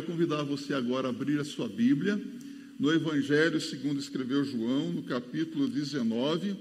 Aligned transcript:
quero 0.00 0.02
convidar 0.02 0.42
você 0.44 0.72
agora 0.72 1.08
a 1.08 1.10
abrir 1.10 1.38
a 1.40 1.44
sua 1.44 1.68
Bíblia 1.68 2.20
no 2.78 2.92
Evangelho 2.92 3.60
segundo 3.60 4.00
escreveu 4.00 4.44
João, 4.44 4.92
no 4.92 5.02
capítulo 5.02 5.68
19, 5.68 6.56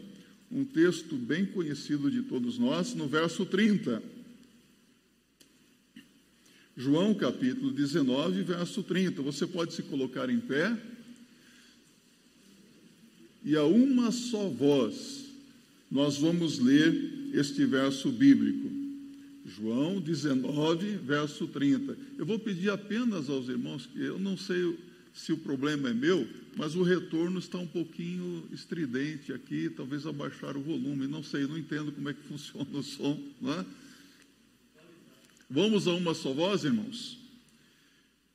um 0.51 0.65
texto 0.65 1.15
bem 1.15 1.45
conhecido 1.45 2.11
de 2.11 2.23
todos 2.23 2.57
nós, 2.57 2.93
no 2.93 3.07
verso 3.07 3.45
30. 3.45 4.03
João 6.75 7.13
capítulo 7.13 7.71
19, 7.71 8.41
verso 8.43 8.83
30. 8.83 9.21
Você 9.21 9.47
pode 9.47 9.73
se 9.73 9.83
colocar 9.83 10.29
em 10.29 10.39
pé. 10.39 10.77
E 13.45 13.55
a 13.55 13.63
uma 13.63 14.11
só 14.11 14.49
voz 14.49 15.27
nós 15.89 16.17
vamos 16.17 16.59
ler 16.59 17.31
este 17.33 17.65
verso 17.65 18.11
bíblico. 18.11 18.68
João 19.49 19.99
19, 19.99 20.97
verso 20.97 21.47
30. 21.47 21.97
Eu 22.17 22.25
vou 22.25 22.39
pedir 22.39 22.69
apenas 22.69 23.29
aos 23.29 23.49
irmãos 23.49 23.85
que 23.85 23.99
eu 23.99 24.19
não 24.19 24.37
sei 24.37 24.77
se 25.13 25.33
o 25.33 25.37
problema 25.37 25.89
é 25.89 25.93
meu, 25.93 26.27
mas 26.55 26.75
o 26.75 26.83
retorno 26.83 27.39
está 27.39 27.57
um 27.57 27.67
pouquinho 27.67 28.47
estridente 28.51 29.33
aqui, 29.33 29.69
talvez 29.69 30.05
abaixar 30.05 30.55
o 30.55 30.61
volume, 30.61 31.07
não 31.07 31.23
sei, 31.23 31.47
não 31.47 31.57
entendo 31.57 31.91
como 31.91 32.09
é 32.09 32.13
que 32.13 32.21
funciona 32.27 32.69
o 32.71 32.83
som, 32.83 33.19
não 33.41 33.53
é? 33.53 33.65
Vamos 35.49 35.87
a 35.87 35.93
uma 35.93 36.13
só 36.13 36.31
voz, 36.31 36.63
irmãos? 36.63 37.17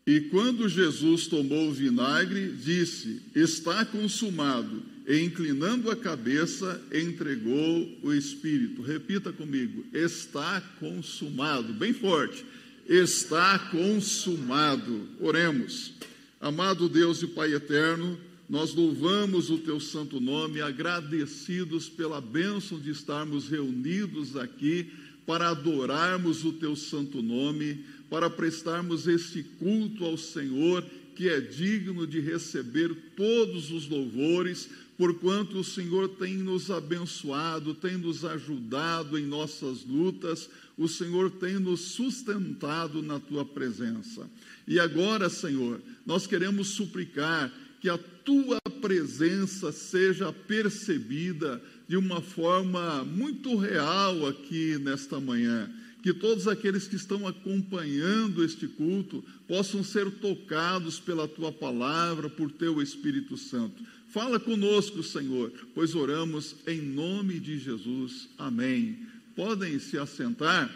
E 0.07 0.21
quando 0.23 0.69
Jesus 0.69 1.27
tomou 1.27 1.69
o 1.69 1.73
vinagre, 1.73 2.53
disse: 2.53 3.23
Está 3.35 3.85
consumado. 3.85 4.83
E 5.07 5.21
inclinando 5.21 5.91
a 5.91 5.97
cabeça, 5.97 6.81
entregou 6.93 7.99
o 8.03 8.13
Espírito. 8.13 8.83
Repita 8.83 9.33
comigo: 9.33 9.85
Está 9.93 10.61
consumado. 10.81 11.73
Bem 11.75 11.93
forte. 11.93 12.45
Está 12.87 13.59
consumado. 13.59 15.09
Oremos. 15.21 15.93
Amado 16.41 16.89
Deus 16.89 17.23
e 17.23 17.27
Pai 17.27 17.55
eterno, 17.55 18.19
nós 18.49 18.75
louvamos 18.75 19.49
o 19.51 19.59
teu 19.59 19.81
santo 19.81 20.21
nome, 20.21 20.61
agradecidos 20.61 21.89
pela 21.89 22.21
bênção 22.21 22.79
de 22.79 22.91
estarmos 22.91 23.49
reunidos 23.49 24.37
aqui 24.37 24.93
para 25.27 25.49
adorarmos 25.49 26.45
o 26.45 26.53
teu 26.53 26.77
santo 26.77 27.23
nome, 27.23 27.85
para 28.11 28.29
prestarmos 28.29 29.09
este 29.09 29.43
culto 29.43 30.05
ao 30.05 30.19
Senhor, 30.19 30.85
que 31.15 31.29
é 31.29 31.41
digno 31.41 32.07
de 32.07 32.21
receber 32.21 32.95
todos 33.17 33.71
os 33.71 33.89
louvores, 33.89 34.69
porquanto 34.97 35.59
o 35.59 35.65
Senhor 35.65 36.09
tem 36.09 36.37
nos 36.37 36.71
abençoado, 36.71 37.75
tem 37.75 37.97
nos 37.97 38.25
ajudado 38.25 39.19
em 39.19 39.25
nossas 39.25 39.85
lutas, 39.85 40.49
o 40.77 40.89
Senhor 40.89 41.31
tem 41.31 41.55
nos 41.55 41.81
sustentado 41.81 43.03
na 43.03 43.19
tua 43.19 43.45
presença. 43.45 44.29
E 44.67 44.79
agora, 44.79 45.29
Senhor, 45.29 45.81
nós 46.07 46.27
queremos 46.27 46.69
suplicar 46.69 47.53
que 47.81 47.89
a 47.89 47.99
tua 47.99 48.59
presença 48.81 49.71
seja 49.71 50.33
percebida 50.33 51.63
de 51.87 51.97
uma 51.97 52.21
forma 52.21 53.05
muito 53.05 53.57
real 53.57 54.27
aqui 54.27 54.79
nesta 54.79 55.21
manhã. 55.21 55.71
Que 56.05 56.13
todos 56.13 56.47
aqueles 56.47 56.87
que 56.87 56.97
estão 56.97 57.27
acompanhando 57.27 58.45
este 58.45 58.69
culto 58.69 59.25
possam 59.49 59.83
ser 59.83 60.11
tocados 60.11 61.01
pela 61.01 61.27
tua 61.27 61.51
palavra, 61.51 62.29
por 62.29 62.53
teu 62.53 62.83
Espírito 62.83 63.39
Santo. 63.39 63.83
Fala 64.11 64.39
conosco, 64.39 65.03
Senhor, 65.03 65.51
pois 65.75 65.95
oramos 65.95 66.57
em 66.67 66.83
nome 66.83 67.41
de 67.41 67.59
Jesus. 67.59 68.29
Amém. 68.37 68.99
Podem 69.35 69.79
se 69.79 69.97
assentar. 69.97 70.71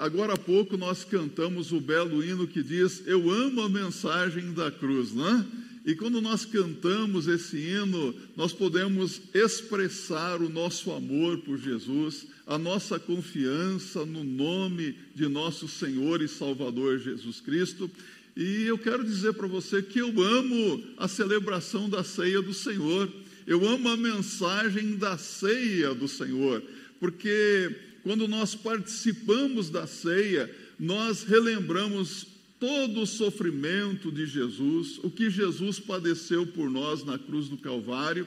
Agora 0.00 0.32
há 0.32 0.36
pouco 0.36 0.76
nós 0.76 1.04
cantamos 1.04 1.70
o 1.70 1.80
belo 1.80 2.24
hino 2.24 2.48
que 2.48 2.64
diz: 2.64 3.00
Eu 3.06 3.30
amo 3.30 3.60
a 3.60 3.68
mensagem 3.68 4.52
da 4.52 4.72
cruz, 4.72 5.14
não 5.14 5.38
é? 5.38 5.46
E 5.88 5.94
quando 5.94 6.20
nós 6.20 6.44
cantamos 6.44 7.26
esse 7.28 7.56
hino, 7.56 8.14
nós 8.36 8.52
podemos 8.52 9.22
expressar 9.32 10.42
o 10.42 10.50
nosso 10.50 10.92
amor 10.92 11.38
por 11.38 11.56
Jesus, 11.56 12.26
a 12.46 12.58
nossa 12.58 12.98
confiança 12.98 14.04
no 14.04 14.22
nome 14.22 14.94
de 15.14 15.26
nosso 15.28 15.66
Senhor 15.66 16.20
e 16.20 16.28
Salvador 16.28 16.98
Jesus 16.98 17.40
Cristo. 17.40 17.90
E 18.36 18.64
eu 18.64 18.76
quero 18.76 19.02
dizer 19.02 19.32
para 19.32 19.46
você 19.46 19.80
que 19.80 19.98
eu 19.98 20.08
amo 20.22 20.84
a 20.98 21.08
celebração 21.08 21.88
da 21.88 22.04
ceia 22.04 22.42
do 22.42 22.52
Senhor, 22.52 23.10
eu 23.46 23.66
amo 23.66 23.88
a 23.88 23.96
mensagem 23.96 24.94
da 24.94 25.16
ceia 25.16 25.94
do 25.94 26.06
Senhor, 26.06 26.62
porque 27.00 27.74
quando 28.02 28.28
nós 28.28 28.54
participamos 28.54 29.70
da 29.70 29.86
ceia, 29.86 30.54
nós 30.78 31.22
relembramos 31.22 32.26
todo 32.58 33.02
o 33.02 33.06
sofrimento 33.06 34.10
de 34.10 34.26
Jesus, 34.26 34.98
o 35.02 35.10
que 35.10 35.30
Jesus 35.30 35.78
padeceu 35.78 36.46
por 36.46 36.68
nós 36.70 37.04
na 37.04 37.18
cruz 37.18 37.48
do 37.48 37.56
Calvário, 37.56 38.26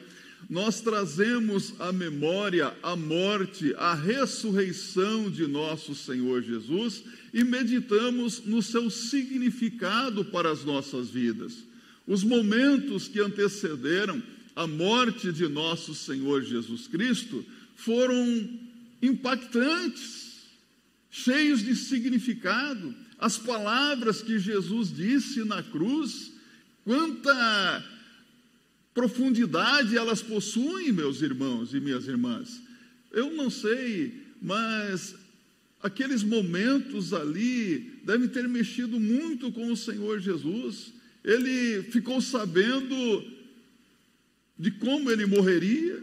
nós 0.50 0.82
trazemos 0.82 1.74
à 1.80 1.92
memória 1.92 2.74
a 2.82 2.96
morte, 2.96 3.74
a 3.78 3.94
ressurreição 3.94 5.30
de 5.30 5.48
nosso 5.48 5.94
Senhor 5.94 6.42
Jesus 6.42 7.04
e 7.34 7.44
meditamos 7.44 8.44
no 8.46 8.62
seu 8.62 8.90
significado 8.90 10.26
para 10.26 10.52
as 10.52 10.66
nossas 10.66 11.10
vidas. 11.10 11.64
Os 12.08 12.24
momentos 12.24 13.08
que 13.08 13.20
antecederam 13.20 14.22
a 14.56 14.66
morte 14.66 15.32
de 15.32 15.48
nosso 15.48 15.94
Senhor 15.94 16.42
Jesus 16.44 16.88
Cristo 16.88 17.46
foram 17.76 18.50
impactantes, 19.02 20.42
cheios 21.10 21.64
de 21.64 21.76
significado 21.76 22.94
as 23.22 23.38
palavras 23.38 24.24
que 24.24 24.40
Jesus 24.40 24.92
disse 24.92 25.44
na 25.44 25.62
cruz, 25.62 26.34
quanta 26.84 27.86
profundidade 28.96 29.96
elas 29.96 30.24
possuem, 30.24 30.92
meus 30.92 31.22
irmãos 31.22 31.72
e 31.72 31.80
minhas 31.80 32.08
irmãs. 32.08 32.60
Eu 33.12 33.32
não 33.32 33.52
sei, 33.52 34.26
mas 34.42 35.14
aqueles 35.84 36.24
momentos 36.24 37.14
ali 37.14 38.02
devem 38.04 38.28
ter 38.28 38.50
mexido 38.50 39.00
muito 39.00 39.52
com 39.52 39.72
o 39.72 39.78
Senhor 39.78 40.20
Jesus. 40.20 40.92
Ele 41.24 41.84
ficou 41.84 42.20
sabendo 42.22 43.24
de 44.58 44.72
como 44.72 45.12
ele 45.12 45.28
morreria, 45.28 46.02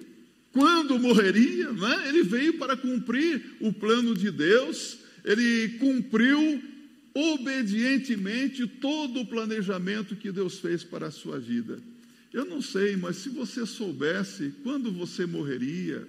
quando 0.53 1.01
morreria, 1.01 1.73
né? 1.73 2.09
ele 2.09 2.23
veio 2.23 2.59
para 2.59 2.77
cumprir 2.77 3.57
o 3.61 3.73
plano 3.73 4.17
de 4.17 4.31
Deus, 4.31 4.99
ele 5.25 5.71
cumpriu 5.81 6.78
obedientemente 7.19 8.65
todo 8.65 9.21
o 9.21 9.27
planejamento 9.27 10.15
que 10.15 10.31
Deus 10.31 10.61
fez 10.61 10.85
para 10.85 11.09
a 11.09 11.11
sua 11.11 11.39
vida. 11.39 11.81
Eu 12.33 12.45
não 12.45 12.63
sei, 12.63 12.97
mas 12.97 13.17
se 13.17 13.29
você 13.29 13.67
soubesse 13.67 14.55
quando 14.63 14.93
você 14.93 15.27
morreria, 15.27 16.07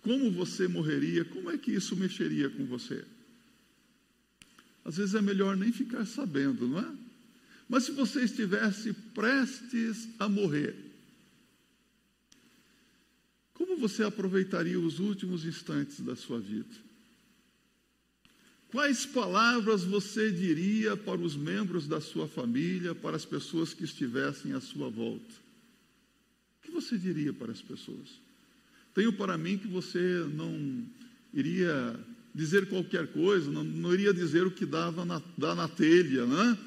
como 0.00 0.30
você 0.30 0.68
morreria, 0.68 1.24
como 1.24 1.50
é 1.50 1.58
que 1.58 1.72
isso 1.72 1.96
mexeria 1.96 2.48
com 2.48 2.64
você? 2.66 3.04
Às 4.84 4.96
vezes 4.96 5.14
é 5.16 5.22
melhor 5.22 5.56
nem 5.56 5.72
ficar 5.72 6.04
sabendo, 6.04 6.68
não 6.68 6.78
é? 6.78 6.92
Mas 7.68 7.84
se 7.84 7.92
você 7.92 8.22
estivesse 8.22 8.92
prestes 8.92 10.08
a 10.20 10.28
morrer, 10.28 10.76
como 13.54 13.76
você 13.76 14.04
aproveitaria 14.04 14.78
os 14.78 15.00
últimos 15.00 15.44
instantes 15.44 16.00
da 16.00 16.14
sua 16.14 16.38
vida? 16.38 16.91
Quais 18.72 19.04
palavras 19.04 19.84
você 19.84 20.30
diria 20.30 20.96
para 20.96 21.20
os 21.20 21.36
membros 21.36 21.86
da 21.86 22.00
sua 22.00 22.26
família, 22.26 22.94
para 22.94 23.14
as 23.14 23.24
pessoas 23.26 23.74
que 23.74 23.84
estivessem 23.84 24.54
à 24.54 24.62
sua 24.62 24.88
volta? 24.88 25.34
O 26.58 26.66
que 26.66 26.70
você 26.70 26.96
diria 26.96 27.34
para 27.34 27.52
as 27.52 27.60
pessoas? 27.60 28.18
Tenho 28.94 29.12
para 29.12 29.36
mim 29.36 29.58
que 29.58 29.68
você 29.68 30.26
não 30.34 30.86
iria 31.34 32.00
dizer 32.34 32.66
qualquer 32.70 33.08
coisa, 33.08 33.50
não, 33.50 33.62
não 33.62 33.92
iria 33.92 34.14
dizer 34.14 34.46
o 34.46 34.50
que 34.50 34.64
dava 34.64 35.04
na, 35.04 35.20
dá 35.36 35.54
na 35.54 35.68
telha, 35.68 36.24
né? 36.24 36.58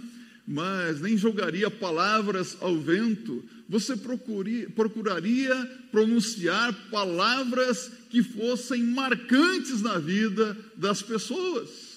mas 0.48 1.02
nem 1.02 1.18
jogaria 1.18 1.72
palavras 1.72 2.56
ao 2.62 2.80
vento. 2.80 3.44
Você 3.68 3.98
procuraria, 3.98 4.70
procuraria 4.70 5.56
pronunciar 5.92 6.72
palavras 6.92 7.92
que 8.12 8.22
fossem 8.22 8.84
marcantes 8.84 9.82
na 9.82 9.98
vida 9.98 10.56
das 10.78 11.02
pessoas. 11.02 11.95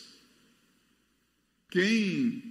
Quem 1.70 2.42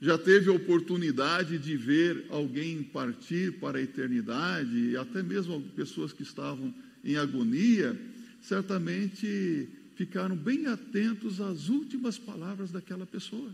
já 0.00 0.16
teve 0.16 0.48
a 0.48 0.54
oportunidade 0.54 1.58
de 1.58 1.76
ver 1.76 2.26
alguém 2.30 2.82
partir 2.82 3.58
para 3.58 3.78
a 3.78 3.82
eternidade, 3.82 4.96
até 4.96 5.22
mesmo 5.22 5.60
pessoas 5.74 6.12
que 6.12 6.22
estavam 6.22 6.72
em 7.04 7.16
agonia, 7.16 7.98
certamente 8.40 9.68
ficaram 9.96 10.36
bem 10.36 10.66
atentos 10.66 11.40
às 11.40 11.68
últimas 11.68 12.18
palavras 12.18 12.70
daquela 12.70 13.04
pessoa. 13.04 13.50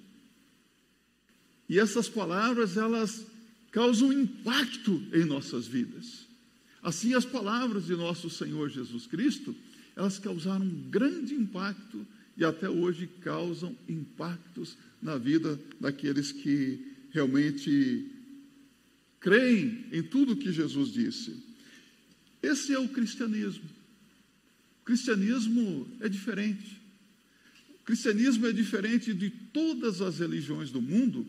E 1.68 1.78
essas 1.78 2.08
palavras, 2.08 2.76
elas 2.76 3.26
causam 3.70 4.12
impacto 4.12 5.02
em 5.12 5.24
nossas 5.24 5.66
vidas. 5.66 6.26
Assim, 6.82 7.14
as 7.14 7.24
palavras 7.24 7.86
de 7.86 7.96
nosso 7.96 8.28
Senhor 8.28 8.68
Jesus 8.68 9.06
Cristo, 9.06 9.54
elas 9.96 10.18
causaram 10.18 10.66
um 10.66 10.90
grande 10.90 11.34
impacto 11.34 12.06
e 12.36 12.44
até 12.44 12.68
hoje 12.68 13.08
causam 13.22 13.74
impactos 13.88 14.76
na 15.04 15.18
vida 15.18 15.60
daqueles 15.78 16.32
que 16.32 16.80
realmente 17.10 18.10
creem 19.20 19.84
em 19.92 20.02
tudo 20.02 20.34
que 20.34 20.50
Jesus 20.50 20.90
disse. 20.92 21.36
Esse 22.42 22.72
é 22.72 22.78
o 22.78 22.88
cristianismo. 22.88 23.68
O 24.80 24.84
cristianismo 24.86 25.86
é 26.00 26.08
diferente. 26.08 26.80
O 27.82 27.84
cristianismo 27.84 28.46
é 28.46 28.52
diferente 28.52 29.12
de 29.12 29.28
todas 29.28 30.00
as 30.00 30.18
religiões 30.18 30.70
do 30.70 30.80
mundo, 30.80 31.26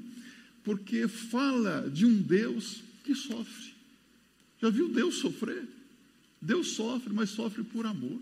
porque 0.63 1.09
fala 1.09 1.89
de 1.89 2.05
um 2.05 2.21
Deus 2.21 2.81
que 3.03 3.13
sofre. 3.13 3.73
Já 4.61 4.69
viu 4.69 4.87
Deus 4.87 5.15
sofrer? 5.15 5.67
Deus 6.41 6.69
sofre, 6.69 7.13
mas 7.13 7.29
sofre 7.29 7.63
por 7.63 7.85
amor. 7.85 8.21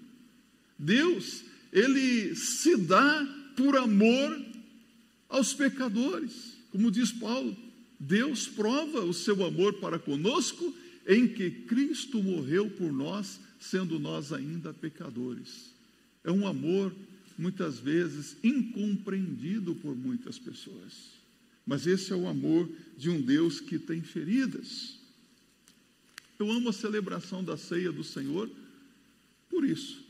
Deus, 0.79 1.43
ele 1.71 2.35
se 2.35 2.75
dá 2.75 3.23
por 3.55 3.77
amor 3.77 4.52
aos 5.33 5.51
pecadores. 5.51 6.53
Como 6.69 6.91
diz 6.91 7.11
Paulo, 7.11 7.57
Deus 7.99 8.47
prova 8.47 9.03
o 9.03 9.13
seu 9.13 9.43
amor 9.43 9.73
para 9.73 9.97
conosco 9.97 10.73
em 11.07 11.27
que 11.27 11.49
Cristo 11.49 12.21
morreu 12.21 12.69
por 12.69 12.93
nós, 12.93 13.39
sendo 13.59 13.99
nós 13.99 14.31
ainda 14.31 14.71
pecadores. 14.73 15.73
É 16.23 16.31
um 16.31 16.47
amor 16.47 16.93
muitas 17.37 17.79
vezes 17.79 18.37
incompreendido 18.43 19.73
por 19.75 19.95
muitas 19.95 20.37
pessoas. 20.37 21.13
Mas 21.65 21.87
esse 21.87 22.13
é 22.13 22.15
o 22.15 22.27
amor 22.27 22.69
de 22.95 23.09
um 23.09 23.19
Deus 23.19 23.59
que 23.59 23.79
tem 23.79 24.01
feridas. 24.01 24.99
Eu 26.37 26.51
amo 26.51 26.69
a 26.69 26.73
celebração 26.73 27.43
da 27.43 27.57
ceia 27.57 27.91
do 27.91 28.03
Senhor 28.03 28.49
por 29.49 29.65
isso. 29.65 30.03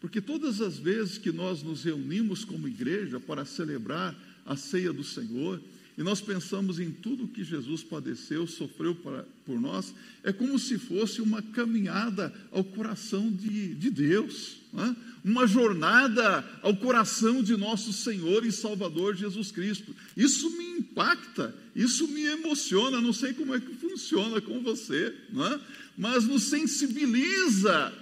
Porque 0.00 0.20
todas 0.20 0.60
as 0.60 0.78
vezes 0.78 1.18
que 1.18 1.32
nós 1.32 1.62
nos 1.62 1.84
reunimos 1.84 2.44
como 2.44 2.68
igreja 2.68 3.18
para 3.18 3.44
celebrar 3.44 4.14
a 4.44 4.56
ceia 4.56 4.92
do 4.92 5.04
Senhor, 5.04 5.60
e 5.96 6.02
nós 6.02 6.20
pensamos 6.20 6.80
em 6.80 6.90
tudo 6.90 7.28
que 7.28 7.44
Jesus 7.44 7.84
padeceu, 7.84 8.48
sofreu 8.48 8.96
para, 8.96 9.24
por 9.46 9.60
nós, 9.60 9.94
é 10.24 10.32
como 10.32 10.58
se 10.58 10.76
fosse 10.76 11.20
uma 11.20 11.40
caminhada 11.40 12.34
ao 12.50 12.64
coração 12.64 13.30
de, 13.30 13.74
de 13.74 13.90
Deus, 13.90 14.56
né? 14.72 14.96
uma 15.24 15.46
jornada 15.46 16.44
ao 16.62 16.76
coração 16.76 17.44
de 17.44 17.56
nosso 17.56 17.92
Senhor 17.92 18.44
e 18.44 18.50
Salvador 18.50 19.14
Jesus 19.14 19.52
Cristo. 19.52 19.94
Isso 20.16 20.50
me 20.50 20.64
impacta, 20.80 21.54
isso 21.76 22.08
me 22.08 22.24
emociona, 22.24 23.00
não 23.00 23.12
sei 23.12 23.32
como 23.32 23.54
é 23.54 23.60
que 23.60 23.74
funciona 23.76 24.40
com 24.40 24.60
você, 24.62 25.14
né? 25.30 25.60
mas 25.96 26.24
nos 26.24 26.42
sensibiliza, 26.42 27.92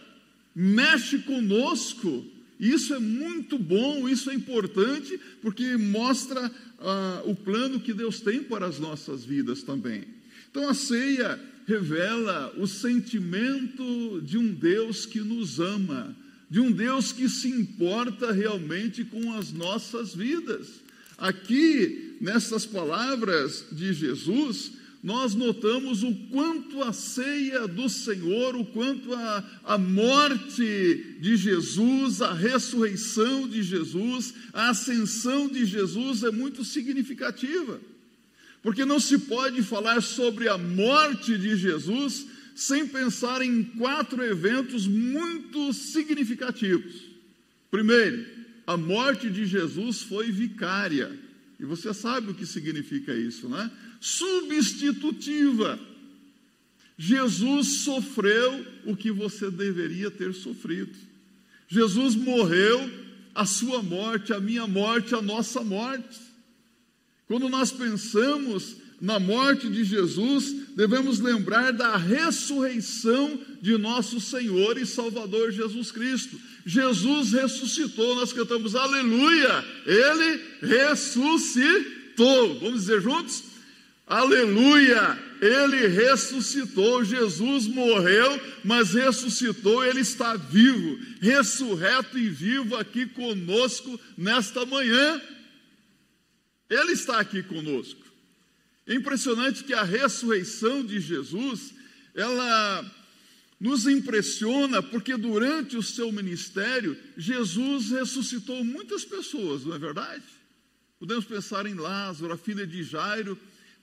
mexe 0.55 1.19
conosco. 1.19 2.25
Isso 2.63 2.95
é 2.95 3.01
muito 3.01 3.59
bom, 3.59 4.09
isso 4.09 4.31
é 4.31 4.35
importante, 4.35 5.19
porque 5.43 5.77
mostra 5.77 6.49
ah, 6.79 7.23
o 7.25 7.35
plano 7.35 7.81
que 7.81 7.93
Deus 7.93 8.21
tem 8.21 8.41
para 8.41 8.67
as 8.67 8.79
nossas 8.79 9.25
vidas 9.25 9.65
também. 9.65 10.05
Então 10.49 10.69
a 10.69 10.73
ceia 10.73 11.41
revela 11.67 12.55
o 12.57 12.69
sentimento 12.69 14.23
de 14.25 14.39
um 14.39 14.55
Deus 14.55 15.05
que 15.05 15.19
nos 15.19 15.59
ama, 15.59 16.15
de 16.49 16.61
um 16.61 16.71
Deus 16.71 17.11
que 17.11 17.29
se 17.29 17.49
importa 17.49 18.31
realmente 18.31 19.05
com 19.05 19.33
as 19.33 19.53
nossas 19.53 20.15
vidas. 20.15 20.69
Aqui, 21.19 22.17
nessas 22.21 22.65
palavras 22.65 23.67
de 23.73 23.93
Jesus, 23.93 24.71
nós 25.03 25.35
notamos 25.35 26.05
o 26.05 26.15
quanto 26.31 26.81
a 26.81 26.93
ceia 26.93 27.67
do 27.67 27.89
Senhor, 27.89 28.55
o 28.55 28.65
quanto 28.65 29.13
a, 29.13 29.61
a 29.65 29.77
morte 29.77 31.17
de 31.19 31.37
Jesus, 31.37 32.23
a 32.23 32.33
ressurreição 32.33 33.49
de 33.49 33.65
Jesus, 33.65 34.33
a 34.53 34.71
ascensão 34.71 35.49
de 35.49 35.65
Jesus 35.65 36.23
é 36.23 36.31
muito 36.31 36.65
significativa. 36.65 37.81
Porque 38.63 38.85
não 38.85 39.01
se 39.01 39.19
pode 39.19 39.61
falar 39.65 40.01
sobre 40.03 40.49
a 40.49 40.57
morte 40.57 41.37
de 41.37 41.57
Jesus 41.57 42.25
sem 42.55 42.87
pensar 42.87 43.43
em 43.43 43.65
quatro 43.65 44.23
eventos 44.23 44.87
muito 44.87 45.73
significativos. 45.73 46.95
Primeiro, 47.73 48.25
a 48.65 48.77
morte 48.77 49.29
de 49.29 49.47
Jesus 49.47 50.03
foi 50.03 50.31
vicária. 50.31 51.11
E 51.59 51.65
você 51.65 51.93
sabe 51.93 52.31
o 52.31 52.35
que 52.35 52.47
significa 52.47 53.13
isso, 53.15 53.49
né? 53.49 53.69
Substitutiva. 54.03 55.79
Jesus 56.99 57.85
sofreu 57.85 58.67
o 58.85 58.97
que 58.97 59.13
você 59.13 59.49
deveria 59.49 60.11
ter 60.11 60.35
sofrido. 60.35 60.93
Jesus 61.69 62.17
morreu 62.17 62.91
a 63.33 63.47
sua 63.47 63.81
morte, 63.81 64.33
a 64.33 64.41
minha 64.41 64.67
morte, 64.67 65.15
a 65.15 65.23
nossa 65.23 65.63
morte. 65.63 66.21
Quando 67.29 67.49
nós 67.49 67.71
pensamos 67.71 68.77
na 69.01 69.21
morte 69.21 69.71
de 69.71 69.85
Jesus, 69.85 70.53
devemos 70.77 71.21
lembrar 71.21 71.73
da 71.73 71.97
ressurreição 71.97 73.41
de 73.61 73.79
nosso 73.79 74.21
Senhor 74.21 74.77
e 74.77 74.85
Salvador 74.85 75.53
Jesus 75.53 75.93
Cristo. 75.93 76.39
Jesus 76.67 77.33
ressuscitou, 77.33 78.17
nós 78.17 78.33
cantamos 78.33 78.75
aleluia, 78.75 79.65
ele 79.87 80.41
ressuscitou. 80.61 82.59
Vamos 82.59 82.81
dizer 82.81 83.01
juntos? 83.01 83.52
Aleluia! 84.13 85.19
Ele 85.41 85.87
ressuscitou, 85.89 87.03
Jesus 87.03 87.67
morreu, 87.67 88.39
mas 88.63 88.93
ressuscitou, 88.93 89.83
ele 89.83 90.01
está 90.01 90.37
vivo, 90.37 90.99
ressurreto 91.19 92.19
e 92.19 92.29
vivo 92.29 92.77
aqui 92.77 93.07
conosco 93.07 93.99
nesta 94.19 94.67
manhã. 94.67 95.19
Ele 96.69 96.93
está 96.93 97.21
aqui 97.21 97.43
conosco. 97.43 98.05
É 98.87 98.95
impressionante 98.95 99.65
que 99.65 99.73
a 99.73 99.83
ressurreição 99.83 100.85
de 100.85 101.01
Jesus, 101.01 101.73
ela 102.15 102.85
nos 103.59 103.87
impressiona 103.87 104.83
porque 104.83 105.17
durante 105.17 105.75
o 105.75 105.83
seu 105.83 106.13
ministério, 106.13 106.99
Jesus 107.17 107.89
ressuscitou 107.89 108.63
muitas 108.63 109.07
pessoas, 109.07 109.65
não 109.65 109.75
é 109.75 109.79
verdade? 109.79 110.25
Podemos 111.01 111.25
pensar 111.25 111.65
em 111.65 111.75
Lázaro, 111.75 112.35
a 112.35 112.37
filha 112.37 112.67
de 112.67 112.85
Jairo, 112.85 113.39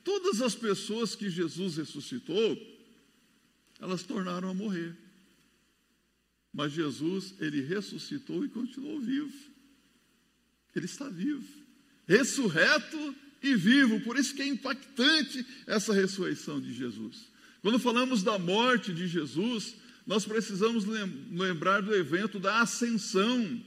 Todas 0.10 0.42
as 0.42 0.56
pessoas 0.56 1.16
que 1.16 1.30
Jesus 1.30 1.78
ressuscitou, 1.78 2.58
elas 3.80 4.02
tornaram 4.02 4.50
a 4.50 4.54
morrer. 4.56 4.98
Mas 6.52 6.74
Jesus, 6.74 7.36
ele 7.40 7.62
ressuscitou 7.62 8.44
e 8.44 8.50
continuou 8.50 9.00
vivo. 9.00 9.32
Ele 10.76 10.88
está 10.88 11.08
vivo, 11.08 11.48
ressurreto 12.08 13.16
e 13.44 13.54
vivo. 13.54 14.02
Por 14.02 14.18
isso 14.18 14.34
que 14.34 14.42
é 14.42 14.48
impactante 14.48 15.46
essa 15.68 15.94
ressurreição 15.94 16.60
de 16.60 16.74
Jesus. 16.74 17.28
Quando 17.62 17.78
falamos 17.78 18.24
da 18.24 18.40
morte 18.40 18.92
de 18.92 19.08
Jesus, 19.08 19.76
nós 20.08 20.26
precisamos 20.26 20.86
lembrar 20.86 21.84
do 21.84 21.94
evento 21.94 22.40
da 22.40 22.62
ascensão. 22.62 23.64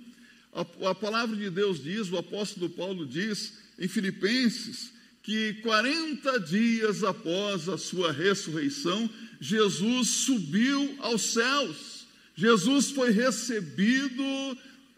A, 0.52 0.90
a 0.90 0.94
palavra 0.94 1.36
de 1.36 1.48
Deus 1.50 1.80
diz, 1.80 2.10
o 2.10 2.18
apóstolo 2.18 2.68
Paulo 2.68 3.06
diz 3.06 3.58
em 3.78 3.86
Filipenses, 3.86 4.92
que 5.22 5.54
40 5.62 6.40
dias 6.40 7.04
após 7.04 7.68
a 7.68 7.78
sua 7.78 8.12
ressurreição, 8.12 9.08
Jesus 9.40 10.08
subiu 10.08 10.96
aos 11.00 11.22
céus. 11.32 12.06
Jesus 12.34 12.90
foi 12.90 13.10
recebido 13.10 14.24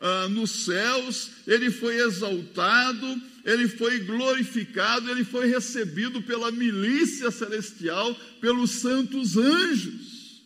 ah, 0.00 0.28
nos 0.28 0.50
céus, 0.50 1.30
ele 1.46 1.70
foi 1.70 1.96
exaltado, 1.96 3.22
ele 3.44 3.68
foi 3.68 4.00
glorificado, 4.00 5.10
ele 5.10 5.24
foi 5.24 5.46
recebido 5.46 6.22
pela 6.22 6.50
milícia 6.50 7.30
celestial, 7.30 8.14
pelos 8.40 8.70
santos 8.70 9.36
anjos. 9.36 10.42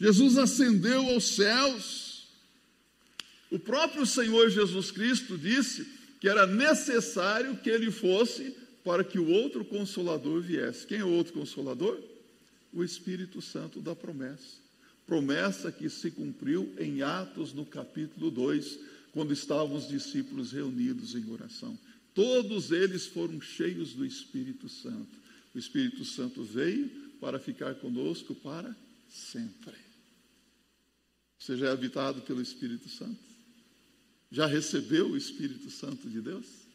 Jesus 0.00 0.38
ascendeu 0.38 1.08
aos 1.08 1.34
céus. 1.34 2.28
O 3.50 3.58
próprio 3.58 4.06
Senhor 4.06 4.50
Jesus 4.50 4.90
Cristo 4.90 5.36
disse 5.36 5.86
que 6.20 6.28
era 6.28 6.46
necessário 6.46 7.56
que 7.56 7.70
ele 7.70 7.90
fosse 7.90 8.54
para 8.88 9.04
que 9.04 9.18
o 9.18 9.28
outro 9.28 9.66
consolador 9.66 10.40
viesse. 10.40 10.86
Quem 10.86 11.00
é 11.00 11.04
o 11.04 11.12
outro 11.12 11.34
consolador? 11.34 12.02
O 12.72 12.82
Espírito 12.82 13.42
Santo 13.42 13.82
da 13.82 13.94
promessa. 13.94 14.56
Promessa 15.06 15.70
que 15.70 15.90
se 15.90 16.10
cumpriu 16.10 16.74
em 16.78 17.02
Atos, 17.02 17.52
no 17.52 17.66
capítulo 17.66 18.30
2, 18.30 18.78
quando 19.12 19.30
estavam 19.30 19.76
os 19.76 19.86
discípulos 19.86 20.52
reunidos 20.52 21.14
em 21.14 21.30
oração. 21.30 21.78
Todos 22.14 22.72
eles 22.72 23.04
foram 23.04 23.38
cheios 23.42 23.92
do 23.92 24.06
Espírito 24.06 24.70
Santo. 24.70 25.18
O 25.54 25.58
Espírito 25.58 26.02
Santo 26.06 26.42
veio 26.42 26.88
para 27.20 27.38
ficar 27.38 27.74
conosco 27.74 28.34
para 28.36 28.74
sempre. 29.06 29.76
Você 31.38 31.58
já 31.58 31.66
é 31.66 31.72
habitado 31.72 32.22
pelo 32.22 32.40
Espírito 32.40 32.88
Santo? 32.88 33.20
Já 34.32 34.46
recebeu 34.46 35.10
o 35.10 35.16
Espírito 35.16 35.70
Santo 35.70 36.08
de 36.08 36.22
Deus? 36.22 36.67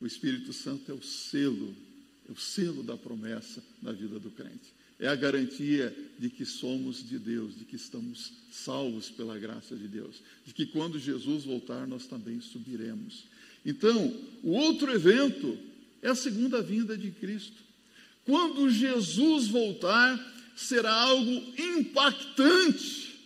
O 0.00 0.06
Espírito 0.06 0.52
Santo 0.52 0.90
é 0.90 0.94
o 0.94 1.02
selo, 1.02 1.76
é 2.28 2.32
o 2.32 2.36
selo 2.36 2.82
da 2.82 2.96
promessa 2.96 3.62
na 3.82 3.92
vida 3.92 4.18
do 4.18 4.30
crente. 4.30 4.72
é 5.00 5.08
a 5.08 5.16
garantia 5.16 5.96
de 6.18 6.28
que 6.28 6.44
somos 6.44 7.08
de 7.08 7.18
Deus, 7.18 7.58
de 7.58 7.64
que 7.64 7.76
estamos 7.76 8.32
salvos 8.52 9.08
pela 9.08 9.38
graça 9.38 9.74
de 9.74 9.88
Deus, 9.88 10.16
de 10.44 10.52
que 10.52 10.66
quando 10.66 10.98
Jesus 10.98 11.44
voltar 11.44 11.86
nós 11.86 12.06
também 12.06 12.38
subiremos. 12.40 13.24
Então, 13.64 14.14
o 14.42 14.50
outro 14.50 14.92
evento 14.92 15.58
é 16.02 16.08
a 16.10 16.14
segunda 16.14 16.60
vinda 16.60 16.98
de 16.98 17.10
Cristo. 17.10 17.56
Quando 18.26 18.70
Jesus 18.70 19.48
voltar, 19.48 20.18
será 20.54 20.92
algo 20.92 21.54
impactante, 21.58 23.18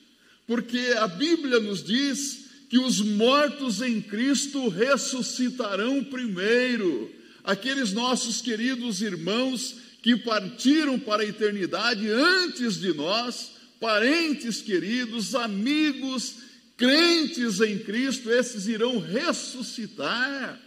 porque 0.46 0.78
a 0.98 1.08
Bíblia 1.08 1.58
nos 1.58 1.82
diz 1.82 2.43
que 2.74 2.78
os 2.80 3.00
mortos 3.00 3.80
em 3.80 4.02
Cristo 4.02 4.68
ressuscitarão 4.68 6.02
primeiro. 6.02 7.08
Aqueles 7.44 7.92
nossos 7.92 8.40
queridos 8.40 9.00
irmãos 9.00 9.76
que 10.02 10.16
partiram 10.16 10.98
para 10.98 11.22
a 11.22 11.24
eternidade 11.24 12.10
antes 12.10 12.80
de 12.80 12.92
nós, 12.92 13.52
parentes 13.78 14.60
queridos, 14.60 15.36
amigos, 15.36 16.34
crentes 16.76 17.60
em 17.60 17.78
Cristo, 17.78 18.28
esses 18.28 18.66
irão 18.66 18.98
ressuscitar. 18.98 20.60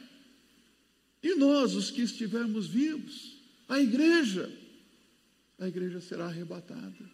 E 1.21 1.35
nós, 1.35 1.73
os 1.73 1.91
que 1.91 2.03
estivermos 2.03 2.67
vivos, 2.67 3.35
a 3.67 3.81
igreja, 3.81 4.49
a 5.59 5.67
igreja 5.67 5.99
será 5.99 6.27
arrebatada. 6.27 7.11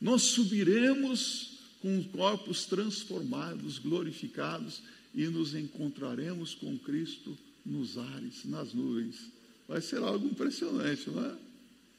Nós 0.00 0.22
subiremos 0.22 1.53
com 1.84 2.02
corpos 2.04 2.64
transformados, 2.64 3.78
glorificados, 3.78 4.80
e 5.14 5.26
nos 5.26 5.54
encontraremos 5.54 6.54
com 6.54 6.78
Cristo 6.78 7.36
nos 7.62 7.98
ares, 7.98 8.46
nas 8.46 8.72
nuvens. 8.72 9.30
Vai 9.68 9.82
ser 9.82 9.98
algo 9.98 10.26
impressionante, 10.26 11.10
não 11.10 11.22
é? 11.22 11.36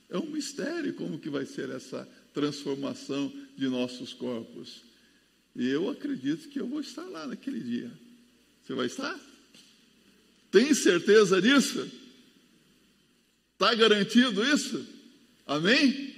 É 0.09 0.17
um 0.17 0.25
mistério 0.25 0.95
como 0.95 1.19
que 1.19 1.29
vai 1.29 1.45
ser 1.45 1.69
essa 1.69 2.09
transformação 2.33 3.31
de 3.55 3.67
nossos 3.67 4.11
corpos. 4.11 4.81
E 5.55 5.67
eu 5.67 5.87
acredito 5.87 6.49
que 6.49 6.59
eu 6.59 6.65
vou 6.65 6.81
estar 6.81 7.05
lá 7.05 7.27
naquele 7.27 7.59
dia. 7.59 7.91
Você 8.65 8.73
vai 8.73 8.87
estar? 8.87 9.19
Tem 10.49 10.73
certeza 10.73 11.39
disso? 11.39 11.87
Está 13.53 13.75
garantido 13.75 14.43
isso? 14.43 14.83
Amém? 15.45 16.15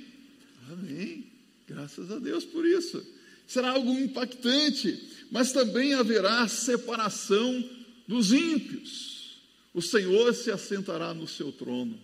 Amém. 0.72 1.26
Graças 1.68 2.10
a 2.10 2.18
Deus 2.18 2.46
por 2.46 2.66
isso. 2.66 3.17
Será 3.48 3.72
algo 3.72 3.98
impactante, 3.98 5.02
mas 5.32 5.54
também 5.54 5.94
haverá 5.94 6.48
separação 6.48 7.64
dos 8.08 8.34
ímpios. 8.34 9.38
O 9.74 9.82
Senhor 9.82 10.34
se 10.34 10.52
assentará 10.52 11.14
no 11.14 11.28
seu 11.28 11.52
trono. 11.52 11.98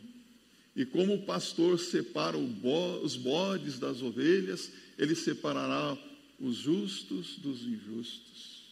E 0.75 0.85
como 0.85 1.15
o 1.15 1.23
pastor 1.23 1.77
separa 1.77 2.37
os 2.37 3.15
bodes 3.15 3.77
das 3.77 4.01
ovelhas, 4.01 4.71
ele 4.97 5.15
separará 5.15 5.97
os 6.39 6.57
justos 6.57 7.37
dos 7.37 7.61
injustos. 7.61 8.63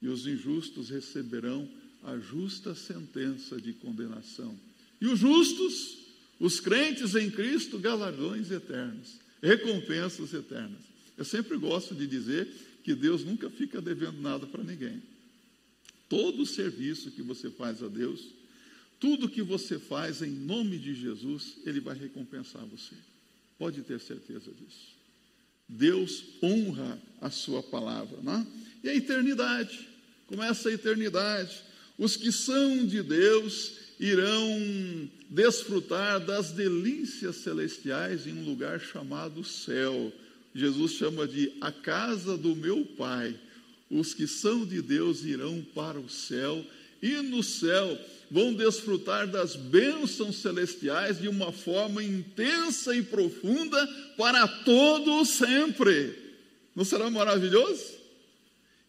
E 0.00 0.08
os 0.08 0.26
injustos 0.26 0.90
receberão 0.90 1.68
a 2.04 2.16
justa 2.18 2.74
sentença 2.74 3.60
de 3.60 3.72
condenação. 3.72 4.58
E 5.00 5.06
os 5.06 5.18
justos, 5.18 5.98
os 6.38 6.60
crentes 6.60 7.14
em 7.14 7.30
Cristo, 7.30 7.78
galardões 7.78 8.50
eternos, 8.50 9.18
recompensas 9.42 10.32
eternas. 10.32 10.82
Eu 11.18 11.24
sempre 11.24 11.58
gosto 11.58 11.94
de 11.94 12.06
dizer 12.06 12.48
que 12.84 12.94
Deus 12.94 13.24
nunca 13.24 13.50
fica 13.50 13.82
devendo 13.82 14.20
nada 14.22 14.46
para 14.46 14.62
ninguém. 14.62 15.02
Todo 16.08 16.42
o 16.42 16.46
serviço 16.46 17.10
que 17.10 17.20
você 17.20 17.50
faz 17.50 17.82
a 17.82 17.88
Deus, 17.88 18.28
tudo 19.00 19.28
que 19.28 19.42
você 19.42 19.78
faz 19.78 20.22
em 20.22 20.30
nome 20.30 20.78
de 20.78 20.94
Jesus, 20.94 21.56
Ele 21.66 21.80
vai 21.80 21.98
recompensar 21.98 22.64
você. 22.64 22.94
Pode 23.58 23.82
ter 23.82 24.00
certeza 24.00 24.52
disso. 24.52 24.96
Deus 25.68 26.24
honra 26.42 26.98
a 27.20 27.30
sua 27.30 27.62
palavra. 27.62 28.20
Não 28.22 28.36
é? 28.36 28.46
E 28.84 28.88
a 28.88 28.94
eternidade, 28.94 29.88
começa 30.26 30.68
a 30.68 30.72
eternidade. 30.72 31.62
Os 31.98 32.16
que 32.16 32.30
são 32.30 32.86
de 32.86 33.02
Deus 33.02 33.72
irão 33.98 35.10
desfrutar 35.28 36.24
das 36.24 36.52
delícias 36.52 37.36
celestiais 37.36 38.26
em 38.26 38.32
um 38.32 38.44
lugar 38.44 38.80
chamado 38.80 39.42
céu. 39.44 40.12
Jesus 40.58 40.92
chama 40.92 41.26
de 41.26 41.52
a 41.60 41.70
casa 41.70 42.36
do 42.36 42.56
meu 42.56 42.84
Pai. 42.84 43.34
Os 43.88 44.12
que 44.12 44.26
são 44.26 44.66
de 44.66 44.82
Deus 44.82 45.24
irão 45.24 45.64
para 45.74 46.00
o 46.00 46.08
céu 46.08 46.64
e 47.00 47.22
no 47.22 47.44
céu 47.44 47.96
vão 48.28 48.52
desfrutar 48.52 49.28
das 49.28 49.54
bênçãos 49.54 50.36
celestiais 50.36 51.20
de 51.20 51.28
uma 51.28 51.52
forma 51.52 52.02
intensa 52.02 52.94
e 52.94 53.02
profunda 53.02 53.86
para 54.16 54.48
todo 54.48 55.24
sempre. 55.24 56.12
Não 56.74 56.84
será 56.84 57.08
maravilhoso? 57.08 57.98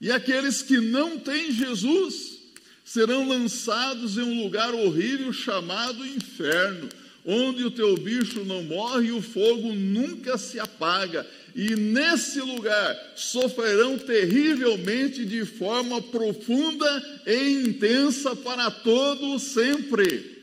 E 0.01 0.11
aqueles 0.11 0.63
que 0.63 0.79
não 0.79 1.19
têm 1.19 1.51
Jesus 1.51 2.39
serão 2.83 3.27
lançados 3.27 4.17
em 4.17 4.23
um 4.23 4.41
lugar 4.41 4.73
horrível 4.73 5.31
chamado 5.31 6.03
inferno, 6.03 6.89
onde 7.23 7.63
o 7.63 7.69
teu 7.71 7.95
bicho 7.95 8.43
não 8.43 8.63
morre 8.63 9.09
e 9.09 9.11
o 9.11 9.21
fogo 9.21 9.73
nunca 9.75 10.37
se 10.37 10.59
apaga. 10.59 11.27
E 11.55 11.75
nesse 11.75 12.39
lugar 12.41 13.13
sofrerão 13.15 13.97
terrivelmente 13.97 15.25
de 15.25 15.45
forma 15.45 16.01
profunda 16.01 17.21
e 17.25 17.63
intensa 17.63 18.35
para 18.35 18.69
todo 18.71 19.39
sempre. 19.39 20.37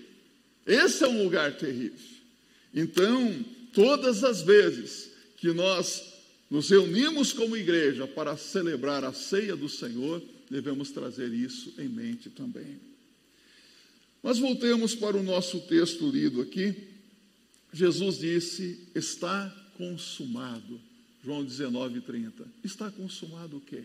Esse 0.66 1.04
é 1.04 1.08
um 1.08 1.22
lugar 1.22 1.56
terrível. 1.56 2.16
Então, 2.74 3.44
todas 3.72 4.24
as 4.24 4.42
vezes 4.42 5.10
que 5.36 5.52
nós 5.52 6.02
nos 6.50 6.68
reunimos 6.70 7.32
como 7.32 7.56
igreja 7.56 8.06
para 8.06 8.36
celebrar 8.36 9.04
a 9.04 9.12
ceia 9.12 9.56
do 9.56 9.68
Senhor, 9.68 10.22
devemos 10.50 10.90
trazer 10.90 11.32
isso 11.32 11.74
em 11.78 11.88
mente 11.88 12.30
também. 12.30 12.78
Mas 14.22 14.38
voltemos 14.38 14.94
para 14.94 15.16
o 15.16 15.22
nosso 15.22 15.60
texto 15.60 16.08
lido 16.08 16.40
aqui. 16.40 16.74
Jesus 17.72 18.18
disse: 18.18 18.88
Está 18.94 19.54
consumado. 19.76 20.80
João 21.26 21.44
19, 21.44 22.02
30. 22.02 22.46
Está 22.62 22.88
consumado 22.88 23.56
o 23.56 23.60
quê? 23.60 23.82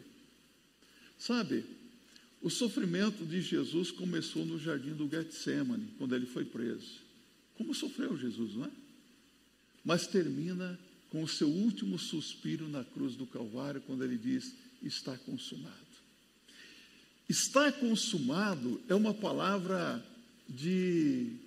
Sabe, 1.17 1.65
o 2.39 2.51
sofrimento 2.51 3.25
de 3.25 3.41
Jesus 3.41 3.89
começou 3.89 4.45
no 4.45 4.59
jardim 4.59 4.93
do 4.93 5.09
Getsemane, 5.09 5.87
quando 5.97 6.15
ele 6.15 6.27
foi 6.27 6.45
preso. 6.45 6.99
Como 7.57 7.73
sofreu 7.73 8.15
Jesus, 8.15 8.53
não 8.53 8.65
é? 8.65 8.71
Mas 9.83 10.05
termina 10.05 10.79
com 11.09 11.23
o 11.23 11.27
seu 11.27 11.49
último 11.49 11.97
suspiro 11.97 12.69
na 12.69 12.83
cruz 12.83 13.15
do 13.15 13.25
Calvário, 13.25 13.81
quando 13.81 14.03
ele 14.03 14.19
diz: 14.19 14.53
Está 14.83 15.17
consumado. 15.17 15.75
Está 17.27 17.71
consumado 17.71 18.79
é 18.87 18.93
uma 18.93 19.15
palavra 19.15 20.05
de 20.47 21.37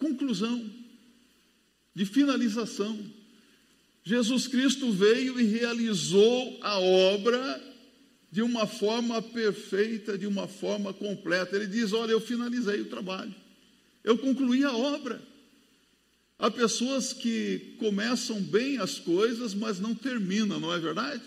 conclusão, 0.00 0.68
de 1.94 2.04
finalização. 2.06 3.21
Jesus 4.04 4.46
Cristo 4.46 4.90
veio 4.90 5.40
e 5.40 5.44
realizou 5.44 6.58
a 6.60 6.78
obra 6.78 7.62
de 8.30 8.42
uma 8.42 8.66
forma 8.66 9.20
perfeita, 9.20 10.16
de 10.16 10.26
uma 10.26 10.48
forma 10.48 10.92
completa. 10.92 11.54
Ele 11.54 11.66
diz: 11.66 11.92
Olha, 11.92 12.12
eu 12.12 12.20
finalizei 12.20 12.80
o 12.80 12.86
trabalho, 12.86 13.34
eu 14.02 14.18
concluí 14.18 14.64
a 14.64 14.72
obra. 14.72 15.20
Há 16.38 16.50
pessoas 16.50 17.12
que 17.12 17.76
começam 17.78 18.42
bem 18.42 18.78
as 18.78 18.98
coisas, 18.98 19.54
mas 19.54 19.78
não 19.78 19.94
terminam, 19.94 20.58
não 20.58 20.74
é 20.74 20.78
verdade? 20.78 21.22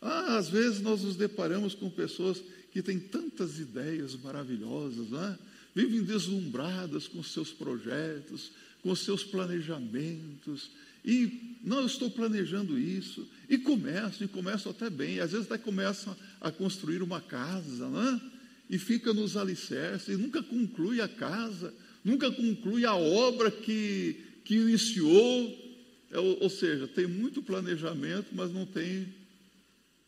Ah, 0.00 0.38
às 0.38 0.48
vezes 0.48 0.80
nós 0.80 1.02
nos 1.02 1.16
deparamos 1.16 1.74
com 1.74 1.90
pessoas 1.90 2.42
que 2.72 2.80
têm 2.80 2.98
tantas 2.98 3.58
ideias 3.58 4.14
maravilhosas, 4.14 5.08
né? 5.10 5.38
vivem 5.74 6.02
deslumbradas 6.02 7.06
com 7.06 7.22
seus 7.22 7.50
projetos, 7.50 8.50
com 8.82 8.94
seus 8.94 9.22
planejamentos, 9.22 10.70
e 11.08 11.56
não, 11.64 11.80
eu 11.80 11.86
estou 11.86 12.10
planejando 12.10 12.78
isso, 12.78 13.26
e 13.48 13.56
começam, 13.56 14.26
e 14.26 14.28
começam 14.28 14.70
até 14.70 14.90
bem, 14.90 15.20
às 15.20 15.32
vezes 15.32 15.46
até 15.46 15.56
começam 15.56 16.14
a 16.38 16.50
construir 16.50 17.02
uma 17.02 17.18
casa, 17.18 17.88
né? 17.88 18.20
e 18.68 18.78
fica 18.78 19.14
nos 19.14 19.34
alicerces, 19.34 20.08
e 20.08 20.18
nunca 20.18 20.42
conclui 20.42 21.00
a 21.00 21.08
casa, 21.08 21.72
nunca 22.04 22.30
conclui 22.30 22.84
a 22.84 22.94
obra 22.94 23.50
que, 23.50 24.20
que 24.44 24.54
iniciou, 24.54 25.66
é, 26.10 26.18
ou, 26.18 26.42
ou 26.42 26.50
seja, 26.50 26.86
tem 26.86 27.06
muito 27.06 27.42
planejamento, 27.42 28.28
mas 28.32 28.52
não 28.52 28.66
tem 28.66 29.08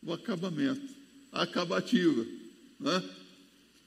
o 0.03 0.13
acabamento, 0.13 0.87
a 1.31 1.41
acabativa. 1.41 2.23
Né? 2.79 3.03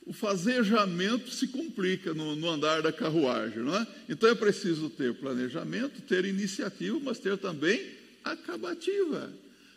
O 0.06 0.12
fazejamento 0.12 1.30
se 1.30 1.48
complica 1.48 2.12
no, 2.12 2.36
no, 2.36 2.48
andar 2.50 2.82
da 2.82 2.92
carruagem. 2.92 3.62
Não 3.62 3.74
é? 3.74 3.86
Então 4.08 4.28
é 4.28 4.34
preciso 4.34 4.90
ter 4.90 5.14
planejamento, 5.14 6.02
ter 6.02 6.24
iniciativa, 6.24 6.98
mas 7.02 7.18
ter 7.18 7.38
também 7.38 7.90
acabativa. 8.22 9.32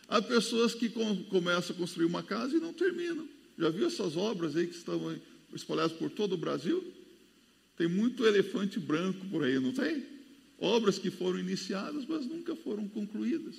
Há 0.06 0.20
pessoas 0.20 0.74
que 0.74 0.88
com, 0.88 1.24
começam 1.24 1.74
a 1.74 1.78
construir 1.78 2.06
uma 2.06 2.22
casa 2.22 2.56
e 2.56 2.60
não 2.60 2.72
terminam. 2.72 3.26
Já 3.58 3.70
viu 3.70 3.86
essas 3.86 4.16
obras 4.16 4.54
aí 4.54 4.66
que 4.66 4.76
estão 4.76 5.18
espalhadas 5.54 5.92
por 5.92 6.10
todo 6.10 6.34
o 6.34 6.38
Brasil? 6.38 6.84
Tem 7.76 7.88
muito 7.88 8.26
elefante 8.26 8.78
branco 8.78 9.24
por 9.26 9.44
aí, 9.44 9.58
não 9.58 9.72
tem? 9.72 10.04
Obras 10.58 10.98
que 10.98 11.10
foram 11.10 11.38
iniciadas, 11.38 12.04
mas 12.06 12.26
nunca 12.26 12.54
foram 12.56 12.86
concluídas. 12.88 13.54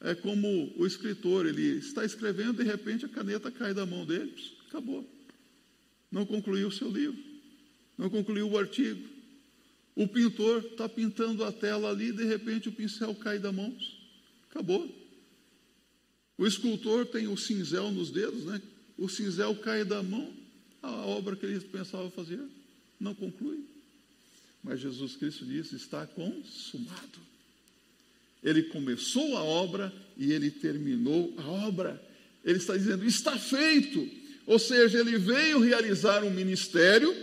É 0.00 0.14
como 0.14 0.72
o 0.76 0.86
escritor, 0.86 1.46
ele 1.46 1.78
está 1.78 2.04
escrevendo, 2.04 2.54
de 2.54 2.64
repente 2.64 3.04
a 3.04 3.08
caneta 3.08 3.50
cai 3.50 3.72
da 3.72 3.86
mão 3.86 4.04
dele, 4.04 4.34
acabou. 4.68 5.15
Não 6.10 6.24
concluiu 6.24 6.68
o 6.68 6.72
seu 6.72 6.88
livro, 6.90 7.22
não 7.98 8.08
concluiu 8.08 8.48
o 8.48 8.58
artigo. 8.58 9.16
O 9.94 10.06
pintor 10.06 10.64
está 10.64 10.88
pintando 10.88 11.42
a 11.42 11.50
tela 11.50 11.90
ali, 11.90 12.12
de 12.12 12.24
repente 12.24 12.68
o 12.68 12.72
pincel 12.72 13.14
cai 13.14 13.38
da 13.38 13.50
mão, 13.50 13.76
acabou. 14.50 14.94
O 16.38 16.46
escultor 16.46 17.06
tem 17.06 17.26
o 17.28 17.36
cinzel 17.36 17.90
nos 17.90 18.10
dedos, 18.10 18.44
né? 18.44 18.60
O 18.98 19.08
cinzel 19.08 19.56
cai 19.56 19.84
da 19.84 20.02
mão, 20.02 20.32
a 20.82 20.90
obra 21.06 21.34
que 21.34 21.46
ele 21.46 21.58
pensava 21.60 22.10
fazer 22.10 22.40
não 23.00 23.14
conclui. 23.14 23.64
Mas 24.62 24.80
Jesus 24.80 25.16
Cristo 25.16 25.44
disse: 25.46 25.76
está 25.76 26.06
consumado. 26.06 27.20
Ele 28.42 28.64
começou 28.64 29.36
a 29.36 29.42
obra 29.42 29.92
e 30.16 30.32
ele 30.32 30.50
terminou 30.50 31.34
a 31.38 31.48
obra. 31.66 32.02
Ele 32.44 32.58
está 32.58 32.76
dizendo: 32.76 33.04
está 33.04 33.38
feito. 33.38 34.25
Ou 34.46 34.58
seja, 34.58 35.00
ele 35.00 35.18
veio 35.18 35.60
realizar 35.60 36.22
um 36.22 36.30
ministério, 36.30 37.14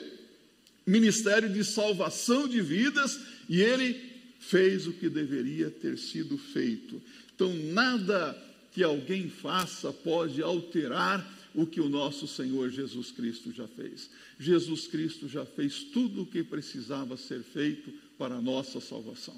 ministério 0.85 1.49
de 1.49 1.63
salvação 1.63 2.47
de 2.47 2.61
vidas, 2.61 3.19
e 3.47 3.61
ele 3.61 4.11
fez 4.39 4.87
o 4.87 4.93
que 4.93 5.07
deveria 5.07 5.71
ter 5.71 5.97
sido 5.97 6.37
feito. 6.37 7.01
Então, 7.33 7.53
nada 7.71 8.37
que 8.73 8.83
alguém 8.83 9.29
faça 9.29 9.93
pode 9.93 10.41
alterar 10.41 11.25
o 11.55 11.65
que 11.65 11.79
o 11.79 11.87
nosso 11.87 12.27
Senhor 12.27 12.69
Jesus 12.69 13.11
Cristo 13.11 13.51
já 13.51 13.67
fez. 13.67 14.09
Jesus 14.39 14.87
Cristo 14.87 15.27
já 15.29 15.45
fez 15.45 15.83
tudo 15.83 16.23
o 16.23 16.25
que 16.25 16.43
precisava 16.43 17.15
ser 17.15 17.41
feito 17.43 17.93
para 18.17 18.35
a 18.35 18.41
nossa 18.41 18.81
salvação, 18.81 19.35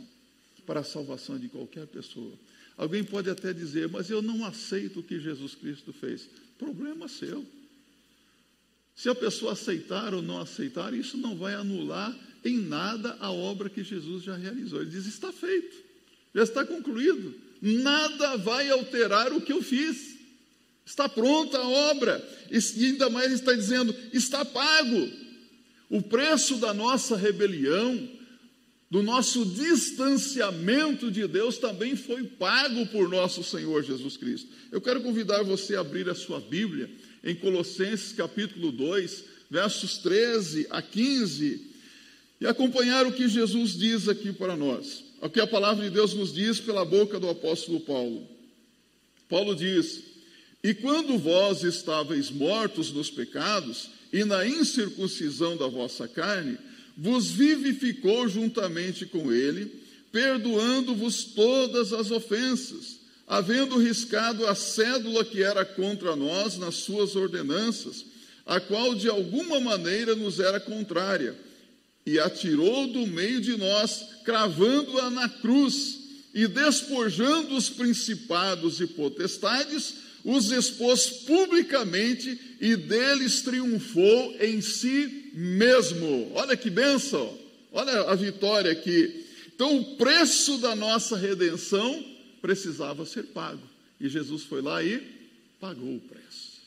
para 0.66 0.80
a 0.80 0.84
salvação 0.84 1.38
de 1.38 1.50
qualquer 1.50 1.86
pessoa. 1.88 2.34
Alguém 2.78 3.04
pode 3.04 3.30
até 3.30 3.54
dizer, 3.54 3.90
mas 3.90 4.10
eu 4.10 4.22
não 4.22 4.46
aceito 4.46 5.00
o 5.00 5.04
que 5.04 5.20
Jesus 5.20 5.56
Cristo 5.56 5.94
fez. 5.94 6.28
Problema 6.58 7.08
seu. 7.08 7.46
Se 8.96 9.10
a 9.10 9.16
pessoa 9.16 9.54
aceitar 9.54 10.14
ou 10.14 10.22
não 10.22 10.40
aceitar, 10.40 10.94
isso 10.94 11.18
não 11.18 11.36
vai 11.36 11.54
anular 11.54 12.16
em 12.44 12.58
nada 12.58 13.18
a 13.20 13.32
obra 13.32 13.70
que 13.70 13.84
Jesus 13.84 14.24
já 14.24 14.36
realizou. 14.36 14.82
Ele 14.82 14.90
diz: 14.90 15.06
está 15.06 15.32
feito, 15.32 15.76
já 16.34 16.44
está 16.44 16.66
concluído 16.66 17.46
nada 17.62 18.38
vai 18.38 18.70
alterar 18.70 19.34
o 19.34 19.42
que 19.42 19.52
eu 19.52 19.62
fiz. 19.62 20.16
Está 20.86 21.10
pronta 21.10 21.58
a 21.58 21.68
obra, 21.68 22.24
e 22.52 22.86
ainda 22.86 23.10
mais 23.10 23.32
está 23.32 23.54
dizendo: 23.54 23.96
está 24.14 24.46
pago. 24.46 25.26
O 25.90 26.02
preço 26.02 26.58
da 26.58 26.74
nossa 26.74 27.16
rebelião, 27.16 28.08
do 28.90 29.02
nosso 29.02 29.46
distanciamento 29.46 31.10
de 31.10 31.28
Deus, 31.28 31.58
também 31.58 31.96
foi 31.96 32.24
pago 32.24 32.86
por 32.88 33.10
nosso 33.10 33.44
Senhor 33.44 33.84
Jesus 33.84 34.16
Cristo. 34.16 34.50
Eu 34.72 34.80
quero 34.80 35.02
convidar 35.02 35.44
você 35.44 35.76
a 35.76 35.80
abrir 35.80 36.08
a 36.08 36.16
sua 36.16 36.40
Bíblia 36.40 36.90
em 37.26 37.36
Colossenses 37.36 38.14
capítulo 38.14 38.72
2, 38.72 39.24
versos 39.50 39.98
13 39.98 40.68
a 40.70 40.82
15, 40.82 41.62
e 42.40 42.46
acompanhar 42.48 43.06
o 43.06 43.12
que 43.12 43.28
Jesus 43.28 43.78
diz 43.78 44.08
aqui 44.08 44.32
para 44.32 44.56
nós 44.56 45.06
o 45.26 45.30
que 45.30 45.40
a 45.40 45.48
palavra 45.48 45.84
de 45.84 45.90
Deus 45.90 46.14
nos 46.14 46.34
diz 46.34 46.60
pela 46.60 46.86
boca 46.86 47.20
do 47.20 47.28
apóstolo 47.28 47.80
Paulo. 47.80 48.28
Paulo 49.28 49.56
diz: 49.56 50.04
E 50.64 50.74
quando 50.74 51.18
vós 51.18 51.64
estáveis 51.64 52.30
mortos 52.30 52.92
nos 52.92 53.10
pecados 53.10 53.90
e 54.14 54.24
na 54.24 54.46
incircuncisão 54.46 55.58
da 55.58 55.68
vossa 55.68 56.08
carne, 56.08 56.58
vos 56.96 57.32
vivificou 57.32 58.28
juntamente 58.28 59.06
com 59.06 59.34
ele, 59.34 59.72
perdoando-vos 60.12 61.24
todas 61.24 61.92
as 61.92 62.12
ofensas, 62.12 62.95
havendo 63.28 63.78
riscado 63.78 64.46
a 64.46 64.56
cédula 64.56 65.26
que 65.26 65.42
era 65.42 65.66
contra 65.66 66.16
nós 66.16 66.58
nas 66.58 66.76
suas 66.76 67.16
ordenanças, 67.16 68.06
a 68.46 68.60
qual 68.60 68.94
de 68.94 69.10
alguma 69.10 69.60
maneira 69.60 70.16
nos 70.16 70.40
era 70.40 70.60
contrária 70.60 71.36
e 72.06 72.20
atirou 72.20 72.88
do 72.88 73.08
meio 73.08 73.42
de 73.42 73.58
nós, 73.58 74.06
cravando-a 74.24 75.10
na 75.10 75.28
cruz, 75.28 76.06
e 76.36 76.48
despojando 76.48 77.56
os 77.56 77.70
principados 77.70 78.82
e 78.82 78.88
potestades, 78.88 79.96
os 80.24 80.52
expôs 80.52 81.08
publicamente 81.08 82.58
e 82.60 82.76
deles 82.76 83.42
triunfou 83.42 84.36
em 84.42 84.60
si 84.60 85.32
mesmo. 85.34 86.32
Olha 86.36 86.58
que 86.58 86.70
benção! 86.70 87.38
Olha 87.72 88.02
a 88.02 88.16
vitória 88.16 88.72
aqui. 88.72 89.26
Então, 89.54 89.78
o 89.78 89.96
preço 89.96 90.58
da 90.58 90.76
nossa 90.76 91.16
redenção 91.16 92.04
precisava 92.46 93.08
ser 93.08 93.24
pago. 93.24 93.68
E 94.00 94.08
Jesus 94.08 94.44
foi 94.44 94.62
lá 94.62 94.84
e 94.84 95.02
pagou 95.60 95.96
o 95.96 96.00
preço. 96.00 96.62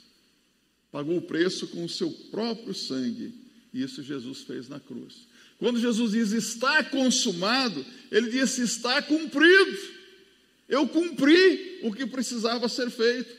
Pagou 0.91 1.19
o 1.19 1.23
preço 1.23 1.69
com 1.69 1.85
o 1.85 1.89
seu 1.89 2.11
próprio 2.33 2.75
sangue. 2.75 3.33
E 3.73 3.85
isso 3.85 4.03
Jesus 4.03 4.41
fez 4.41 4.69
na 4.69 4.81
cruz. 4.81 5.29
Quando 5.57 5.79
Jesus 5.79 6.13
diz 6.13 6.33
está 6.33 6.83
consumado, 6.83 7.87
ele 8.11 8.29
disse 8.29 8.61
está 8.63 9.01
cumprido. 9.01 9.79
Eu 10.69 10.89
cumpri 10.89 11.79
o 11.85 11.93
que 11.93 12.07
precisava 12.07 12.69
ser 12.69 12.91
feito. 12.91 13.33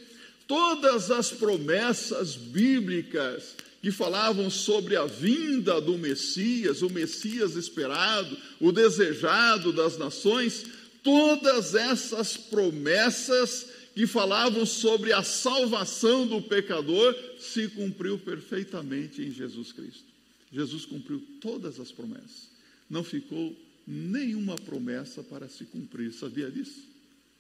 Todas 0.48 1.12
as 1.12 1.32
promessas 1.32 2.38
bíblicas 2.38 3.56
que 3.82 3.92
falavam 3.92 4.50
sobre 4.50 4.96
a 4.96 5.06
vinda 5.06 5.82
do 5.82 5.98
Messias, 5.98 6.82
o 6.82 6.90
Messias 6.90 7.56
esperado, 7.56 8.38
o 8.62 8.72
desejado 8.72 9.74
das 9.74 9.98
nações, 9.98 10.79
todas 11.10 11.74
essas 11.74 12.38
promessas 12.38 13.68
que 13.96 14.06
falavam 14.06 14.64
sobre 14.64 15.12
a 15.12 15.24
salvação 15.24 16.28
do 16.28 16.40
pecador 16.40 17.16
se 17.40 17.68
cumpriu 17.70 18.20
perfeitamente 18.20 19.24
em 19.24 19.32
Jesus 19.32 19.72
Cristo. 19.72 20.06
Jesus 20.52 20.86
cumpriu 20.86 21.20
todas 21.42 21.80
as 21.80 21.92
promessas. 21.92 22.50
Não 22.88 23.04
ficou 23.04 23.56
nenhuma 23.88 24.56
promessa 24.56 25.24
para 25.24 25.50
se 25.50 25.66
cumprir. 25.66 26.14
Sabia 26.14 26.52
disso? 26.52 26.88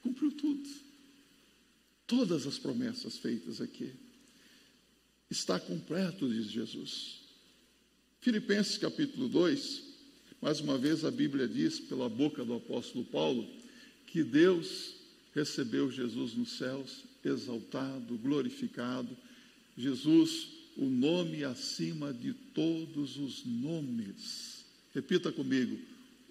Cumpriu 0.01 0.31
tudo. 0.31 0.67
Todas 2.07 2.47
as 2.47 2.57
promessas 2.57 3.19
feitas 3.19 3.61
aqui. 3.61 3.91
Está 5.29 5.59
completo, 5.59 6.27
diz 6.27 6.47
Jesus. 6.47 7.19
Filipenses 8.19 8.79
capítulo 8.79 9.29
2, 9.29 9.83
mais 10.41 10.59
uma 10.59 10.77
vez 10.77 11.05
a 11.05 11.11
Bíblia 11.11 11.47
diz, 11.47 11.79
pela 11.79 12.09
boca 12.09 12.43
do 12.43 12.55
apóstolo 12.55 13.05
Paulo, 13.05 13.58
que 14.11 14.23
Deus 14.23 14.95
recebeu 15.33 15.91
Jesus 15.91 16.33
nos 16.33 16.57
céus, 16.57 17.03
exaltado, 17.23 18.17
glorificado. 18.17 19.15
Jesus 19.77 20.59
o 20.77 20.85
nome 20.85 21.43
acima 21.43 22.13
de 22.13 22.33
todos 22.33 23.17
os 23.17 23.45
nomes. 23.45 24.65
Repita 24.93 25.31
comigo: 25.31 25.77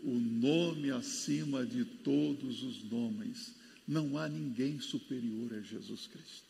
o 0.02 0.18
nome 0.18 0.90
acima 0.90 1.66
de 1.66 1.84
todos 1.84 2.62
os 2.62 2.82
nomes. 2.84 3.54
Não 3.86 4.18
há 4.18 4.28
ninguém 4.28 4.80
superior 4.80 5.54
a 5.54 5.60
Jesus 5.60 6.06
Cristo. 6.06 6.48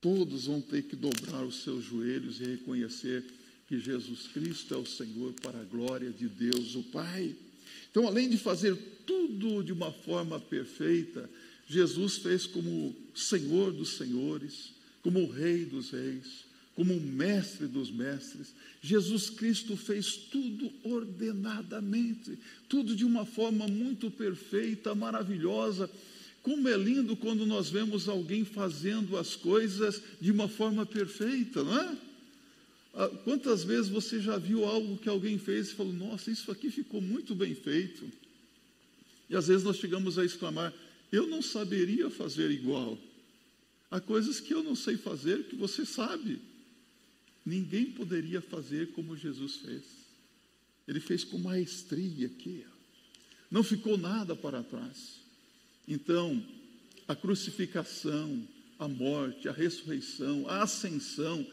Todos 0.00 0.46
vão 0.46 0.60
ter 0.60 0.82
que 0.82 0.94
dobrar 0.94 1.44
os 1.44 1.62
seus 1.62 1.84
joelhos 1.84 2.40
e 2.40 2.44
reconhecer 2.44 3.24
que 3.66 3.78
Jesus 3.78 4.28
Cristo 4.28 4.74
é 4.74 4.76
o 4.76 4.86
Senhor 4.86 5.32
para 5.34 5.60
a 5.60 5.64
glória 5.64 6.10
de 6.10 6.28
Deus, 6.28 6.76
o 6.76 6.82
Pai. 6.84 7.34
Então, 7.90 8.06
além 8.06 8.28
de 8.28 8.36
fazer 8.36 8.76
tudo 9.06 9.62
de 9.62 9.72
uma 9.72 9.90
forma 9.90 10.38
perfeita, 10.38 11.28
Jesus 11.66 12.18
fez 12.18 12.46
como 12.46 12.94
Senhor 13.14 13.72
dos 13.72 13.96
Senhores, 13.96 14.72
como 15.02 15.20
o 15.20 15.30
Rei 15.30 15.64
dos 15.64 15.90
Reis, 15.90 16.46
como 16.74 16.94
o 16.94 17.00
Mestre 17.00 17.66
dos 17.66 17.90
Mestres. 17.90 18.54
Jesus 18.80 19.28
Cristo 19.30 19.76
fez 19.76 20.16
tudo 20.16 20.70
ordenadamente, 20.84 22.38
tudo 22.68 22.94
de 22.94 23.04
uma 23.04 23.26
forma 23.26 23.66
muito 23.66 24.10
perfeita, 24.10 24.94
maravilhosa. 24.94 25.90
Como 26.42 26.68
é 26.68 26.76
lindo 26.76 27.16
quando 27.16 27.44
nós 27.44 27.68
vemos 27.68 28.08
alguém 28.08 28.44
fazendo 28.44 29.16
as 29.16 29.34
coisas 29.34 30.00
de 30.20 30.30
uma 30.30 30.48
forma 30.48 30.86
perfeita, 30.86 31.64
não 31.64 31.78
é? 31.78 31.96
Ah, 33.00 33.08
quantas 33.22 33.62
vezes 33.62 33.88
você 33.88 34.20
já 34.20 34.36
viu 34.36 34.64
algo 34.64 34.98
que 34.98 35.08
alguém 35.08 35.38
fez 35.38 35.68
e 35.68 35.74
falou, 35.74 35.92
nossa, 35.92 36.32
isso 36.32 36.50
aqui 36.50 36.68
ficou 36.68 37.00
muito 37.00 37.32
bem 37.32 37.54
feito? 37.54 38.10
E 39.30 39.36
às 39.36 39.46
vezes 39.46 39.62
nós 39.62 39.76
chegamos 39.76 40.18
a 40.18 40.24
exclamar, 40.24 40.74
eu 41.12 41.28
não 41.28 41.40
saberia 41.40 42.10
fazer 42.10 42.50
igual. 42.50 42.98
Há 43.88 44.00
coisas 44.00 44.40
que 44.40 44.52
eu 44.52 44.64
não 44.64 44.74
sei 44.74 44.96
fazer 44.96 45.44
que 45.44 45.54
você 45.54 45.86
sabe. 45.86 46.40
Ninguém 47.46 47.86
poderia 47.86 48.40
fazer 48.40 48.88
como 48.88 49.16
Jesus 49.16 49.54
fez. 49.58 49.84
Ele 50.88 50.98
fez 50.98 51.22
com 51.22 51.38
maestria 51.38 52.26
aqui. 52.26 52.64
Não 53.48 53.62
ficou 53.62 53.96
nada 53.96 54.34
para 54.34 54.60
trás. 54.64 55.20
Então, 55.86 56.44
a 57.06 57.14
crucificação, 57.14 58.42
a 58.76 58.88
morte, 58.88 59.48
a 59.48 59.52
ressurreição, 59.52 60.48
a 60.48 60.64
ascensão, 60.64 61.46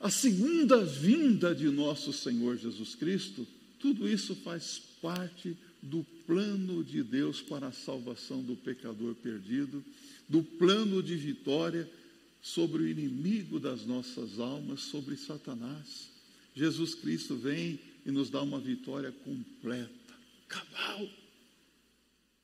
a 0.00 0.08
segunda 0.08 0.82
vinda 0.82 1.54
de 1.54 1.68
nosso 1.68 2.10
Senhor 2.10 2.56
Jesus 2.56 2.94
Cristo, 2.94 3.46
tudo 3.78 4.08
isso 4.08 4.34
faz 4.34 4.80
parte 5.02 5.54
do 5.82 6.02
plano 6.26 6.82
de 6.82 7.02
Deus 7.02 7.42
para 7.42 7.66
a 7.66 7.72
salvação 7.72 8.42
do 8.42 8.56
pecador 8.56 9.14
perdido, 9.14 9.84
do 10.26 10.42
plano 10.42 11.02
de 11.02 11.16
vitória 11.16 11.88
sobre 12.40 12.82
o 12.82 12.88
inimigo 12.88 13.60
das 13.60 13.84
nossas 13.84 14.38
almas, 14.38 14.80
sobre 14.80 15.16
Satanás. 15.16 16.08
Jesus 16.54 16.94
Cristo 16.94 17.36
vem 17.36 17.78
e 18.06 18.10
nos 18.10 18.30
dá 18.30 18.40
uma 18.40 18.58
vitória 18.58 19.12
completa, 19.12 20.14
cabal, 20.48 21.08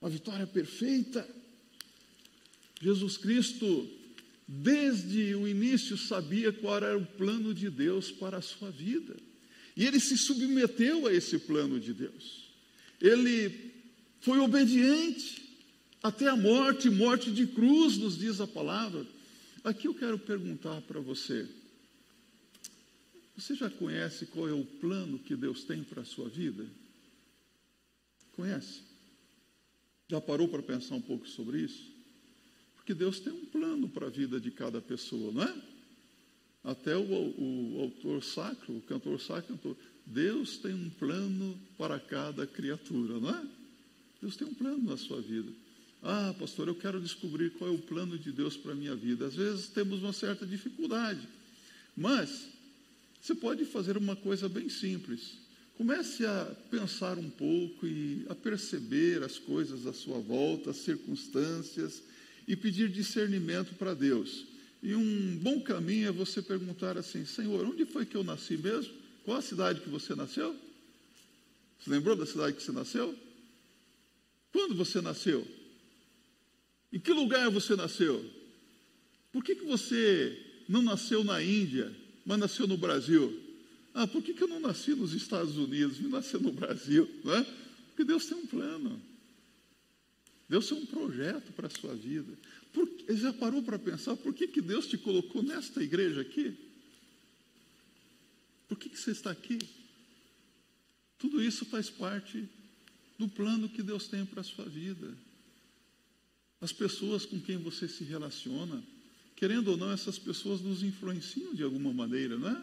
uma 0.01 0.11
vitória 0.11 0.47
perfeita. 0.47 1.27
Jesus 2.83 3.17
Cristo, 3.17 3.89
desde 4.47 5.35
o 5.35 5.49
início, 5.49 5.97
sabia 5.97 6.53
qual 6.53 6.77
era 6.77 6.97
o 6.97 7.05
plano 7.05 7.53
de 7.53 7.69
Deus 7.69 8.13
para 8.13 8.39
a 8.39 8.43
sua 8.43 8.71
vida. 8.71 9.17
E 9.77 9.85
ele 9.85 9.99
se 9.99 10.17
submeteu 10.17 11.07
a 11.07 11.13
esse 11.13 11.39
plano 11.39 11.81
de 11.81 11.93
Deus. 11.93 12.49
Ele 13.01 13.73
foi 14.21 14.39
obediente 14.39 15.43
até 16.03 16.29
a 16.29 16.37
morte 16.37 16.89
morte 16.89 17.31
de 17.31 17.47
cruz, 17.47 17.97
nos 17.97 18.17
diz 18.17 18.41
a 18.41 18.47
palavra. 18.47 19.05
Aqui 19.65 19.89
eu 19.89 19.95
quero 19.95 20.19
perguntar 20.19 20.81
para 20.83 21.01
você: 21.01 21.47
você 23.37 23.55
já 23.55 23.69
conhece 23.69 24.27
qual 24.27 24.49
é 24.49 24.53
o 24.53 24.65
plano 24.65 25.19
que 25.19 25.35
Deus 25.35 25.65
tem 25.65 25.83
para 25.83 26.03
a 26.03 26.07
sua 26.07 26.29
vida? 26.29 26.67
Conhece? 28.33 28.81
Já 30.09 30.21
parou 30.21 30.47
para 30.47 30.63
pensar 30.63 30.95
um 30.95 31.01
pouco 31.01 31.29
sobre 31.29 31.63
isso? 31.63 31.96
Porque 32.87 32.95
Deus 32.95 33.19
tem 33.19 33.33
um 33.33 33.45
plano 33.47 33.89
para 33.89 34.07
a 34.07 34.11
vida 34.11 34.39
de 34.39 34.49
cada 34.49 34.81
pessoa, 34.81 35.33
não 35.33 35.43
é? 35.43 35.55
Até 36.63 36.97
o, 36.97 37.03
o, 37.03 37.75
o 37.75 37.81
autor 37.81 38.23
sacro, 38.23 38.77
o 38.77 38.81
cantor 38.83 39.21
sacro 39.21 39.57
cantou, 39.57 39.77
Deus 40.07 40.59
tem 40.59 40.73
um 40.73 40.89
plano 40.91 41.59
para 41.77 41.99
cada 41.99 42.47
criatura, 42.47 43.19
não 43.19 43.31
é? 43.31 43.45
Deus 44.23 44.37
tem 44.37 44.47
um 44.47 44.55
plano 44.55 44.85
na 44.85 44.97
sua 44.97 45.21
vida. 45.21 45.51
Ah, 46.01 46.33
pastor, 46.39 46.69
eu 46.69 46.77
quero 46.77 47.01
descobrir 47.01 47.51
qual 47.55 47.69
é 47.69 47.75
o 47.75 47.79
plano 47.79 48.17
de 48.17 48.31
Deus 48.31 48.57
para 48.57 48.71
a 48.71 48.77
minha 48.77 48.95
vida. 48.95 49.27
Às 49.27 49.35
vezes 49.35 49.67
temos 49.67 50.01
uma 50.05 50.13
certa 50.13 50.47
dificuldade, 50.47 51.27
mas 51.97 52.47
você 53.21 53.35
pode 53.35 53.65
fazer 53.65 53.97
uma 53.97 54.15
coisa 54.15 54.49
bem 54.49 54.69
simples. 54.69 55.39
Comece 55.77 56.25
a 56.25 56.55
pensar 56.71 57.19
um 57.19 57.31
pouco 57.31 57.85
e 57.85 58.25
a 58.29 58.35
perceber 58.37 59.25
as 59.25 59.41
coisas 59.41 59.89
à 59.89 59.93
sua 59.93 60.21
volta, 60.21 60.71
as 60.71 60.77
circunstâncias, 60.77 62.01
e 62.47 62.55
pedir 62.57 62.89
discernimento 62.89 63.75
para 63.75 63.95
Deus. 63.95 64.45
E 64.83 64.95
um 64.95 65.39
bom 65.39 65.61
caminho 65.61 66.09
é 66.09 66.13
você 66.13 66.41
perguntar 66.41 66.97
assim: 66.97 67.25
Senhor, 67.25 67.65
onde 67.67 67.85
foi 67.87 68.07
que 68.07 68.17
eu 68.17 68.25
nasci 68.25 68.57
mesmo? 68.57 68.93
Qual 69.25 69.37
a 69.37 69.43
cidade 69.43 69.81
que 69.81 69.89
você 69.89 70.15
nasceu? 70.15 70.55
Você 71.79 71.91
lembrou 71.91 72.17
da 72.17 72.27
cidade 72.27 72.57
que 72.57 72.63
você 72.63 72.73
nasceu? 72.73 73.15
Quando 74.53 74.75
você 74.75 75.01
nasceu? 75.01 75.47
Em 76.93 76.99
que 76.99 77.13
lugar 77.13 77.51
você 77.51 77.75
nasceu? 77.75 78.25
Por 79.33 79.45
que, 79.45 79.55
que 79.55 79.65
você 79.65 80.65
não 80.69 80.83
nasceu 80.83 81.23
na 81.25 81.43
Índia? 81.43 81.95
mas 82.27 82.39
nasceu 82.41 82.67
no 82.67 82.77
Brasil. 82.77 83.41
Ah, 83.95 84.07
por 84.07 84.21
que, 84.21 84.35
que 84.35 84.43
eu 84.43 84.49
não 84.49 84.59
nasci 84.59 84.91
nos 84.91 85.15
Estados 85.15 85.57
Unidos? 85.57 86.01
Me 86.01 86.09
nasci 86.09 86.37
no 86.37 86.53
Brasil, 86.53 87.09
não 87.25 87.35
é? 87.35 87.47
Porque 87.89 88.05
Deus 88.05 88.27
tem 88.27 88.37
um 88.37 88.47
plano. 88.47 89.01
Deus 90.49 90.69
tem 90.69 90.79
um 90.79 90.87
projeto 90.87 91.53
para 91.53 91.67
a 91.67 91.71
sua 91.71 91.95
vida. 91.95 92.33
Por, 92.73 92.89
já 93.11 93.33
parou 93.33 93.63
para 93.63 93.79
pensar 93.79 94.17
por 94.17 94.35
que, 94.35 94.47
que 94.47 94.61
Deus 94.61 94.87
te 94.87 94.97
colocou 94.97 95.43
nesta 95.43 95.83
igreja 95.83 96.21
aqui? 96.21 96.57
Por 98.69 98.79
que, 98.79 98.89
que 98.89 98.99
você 98.99 99.11
está 99.11 99.31
aqui? 99.31 99.59
Tudo 101.19 101.43
isso 101.43 101.65
faz 101.65 101.89
parte 101.89 102.49
do 103.19 103.29
plano 103.29 103.69
que 103.69 103.83
Deus 103.83 104.07
tem 104.09 104.25
para 104.25 104.41
a 104.41 104.45
sua 104.45 104.67
vida. 104.67 105.17
As 106.61 106.73
pessoas 106.73 107.25
com 107.25 107.41
quem 107.41 107.57
você 107.57 107.89
se 107.89 108.05
relaciona, 108.05 108.83
Querendo 109.37 109.69
ou 109.69 109.77
não, 109.77 109.93
essas 109.93 110.19
pessoas 110.19 110.63
nos 110.63 110.83
influenciam 110.83 111.55
de 111.55 111.63
alguma 111.63 111.93
maneira, 111.93 112.39
não 112.39 112.49
é? 112.49 112.63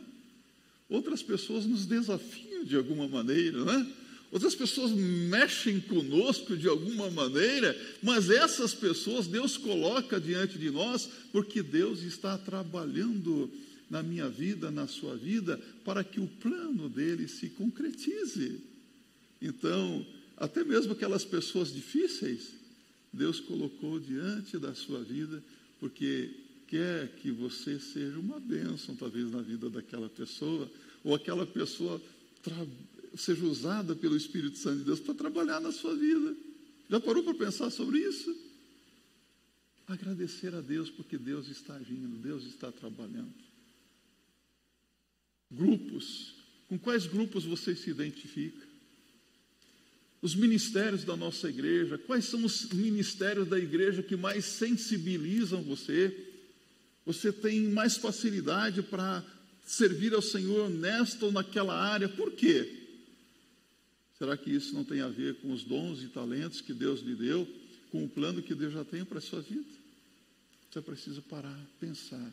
Outras 0.89 1.21
pessoas 1.21 1.65
nos 1.65 1.85
desafiam 1.85 2.63
de 2.63 2.75
alguma 2.75 3.07
maneira, 3.07 3.63
não 3.63 3.71
é? 3.71 3.87
Outras 4.33 4.55
pessoas 4.55 4.89
mexem 4.89 5.79
conosco 5.79 6.57
de 6.57 6.67
alguma 6.67 7.07
maneira, 7.11 7.79
mas 8.01 8.31
essas 8.31 8.73
pessoas 8.73 9.27
Deus 9.27 9.57
coloca 9.57 10.19
diante 10.19 10.57
de 10.57 10.71
nós, 10.71 11.07
porque 11.31 11.61
Deus 11.61 12.01
está 12.01 12.35
trabalhando 12.35 13.47
na 13.91 14.01
minha 14.01 14.27
vida, 14.27 14.71
na 14.71 14.87
sua 14.87 15.15
vida, 15.15 15.61
para 15.85 16.03
que 16.03 16.19
o 16.19 16.25
plano 16.25 16.89
dele 16.89 17.27
se 17.27 17.47
concretize. 17.49 18.59
Então, 19.39 20.03
até 20.35 20.63
mesmo 20.63 20.93
aquelas 20.93 21.23
pessoas 21.23 21.71
difíceis, 21.71 22.55
Deus 23.13 23.39
colocou 23.39 23.99
diante 23.99 24.57
da 24.57 24.73
sua 24.73 25.03
vida, 25.03 25.43
porque 25.79 26.31
quer 26.67 27.07
que 27.21 27.29
você 27.29 27.79
seja 27.79 28.17
uma 28.17 28.39
bênção, 28.39 28.95
talvez, 28.95 29.31
na 29.31 29.43
vida 29.43 29.69
daquela 29.69 30.09
pessoa, 30.09 30.67
ou 31.03 31.13
aquela 31.13 31.45
pessoa 31.45 32.01
seja 33.15 33.45
usada 33.45 33.95
pelo 33.95 34.17
Espírito 34.17 34.57
Santo 34.57 34.79
de 34.79 34.85
Deus 34.85 34.99
para 34.99 35.13
trabalhar 35.13 35.59
na 35.59 35.71
sua 35.71 35.95
vida. 35.95 36.35
Já 36.89 36.99
parou 36.99 37.23
para 37.23 37.33
pensar 37.33 37.69
sobre 37.69 37.99
isso? 37.99 38.35
Agradecer 39.87 40.53
a 40.55 40.61
Deus 40.61 40.89
porque 40.89 41.17
Deus 41.17 41.47
está 41.47 41.75
agindo, 41.75 42.17
Deus 42.17 42.43
está 42.45 42.71
trabalhando. 42.71 43.33
Grupos. 45.51 46.35
Com 46.67 46.79
quais 46.79 47.05
grupos 47.05 47.43
você 47.43 47.75
se 47.75 47.89
identifica? 47.89 48.65
Os 50.21 50.35
ministérios 50.35 51.03
da 51.03 51.17
nossa 51.17 51.49
igreja, 51.49 51.97
quais 51.97 52.25
são 52.25 52.45
os 52.45 52.69
ministérios 52.69 53.47
da 53.47 53.59
igreja 53.59 54.01
que 54.01 54.15
mais 54.15 54.45
sensibilizam 54.45 55.61
você? 55.61 56.31
Você 57.05 57.31
tem 57.31 57.61
mais 57.63 57.97
facilidade 57.97 58.81
para 58.81 59.23
servir 59.65 60.13
ao 60.13 60.21
Senhor 60.21 60.69
nesta 60.69 61.25
ou 61.25 61.31
naquela 61.31 61.75
área. 61.75 62.07
Por 62.07 62.31
quê? 62.31 62.82
Será 64.23 64.37
que 64.37 64.49
isso 64.49 64.73
não 64.73 64.85
tem 64.85 65.01
a 65.01 65.09
ver 65.09 65.35
com 65.41 65.51
os 65.51 65.65
dons 65.65 66.01
e 66.01 66.07
talentos 66.07 66.61
que 66.61 66.73
Deus 66.73 67.01
lhe 67.01 67.13
deu, 67.13 67.45
com 67.91 68.05
o 68.05 68.07
plano 68.07 68.41
que 68.41 68.55
Deus 68.55 68.71
já 68.71 68.85
tem 68.85 69.03
para 69.03 69.17
a 69.17 69.21
sua 69.21 69.41
vida? 69.41 69.67
Você 70.71 70.81
precisa 70.81 71.21
parar, 71.23 71.59
pensar. 71.77 72.31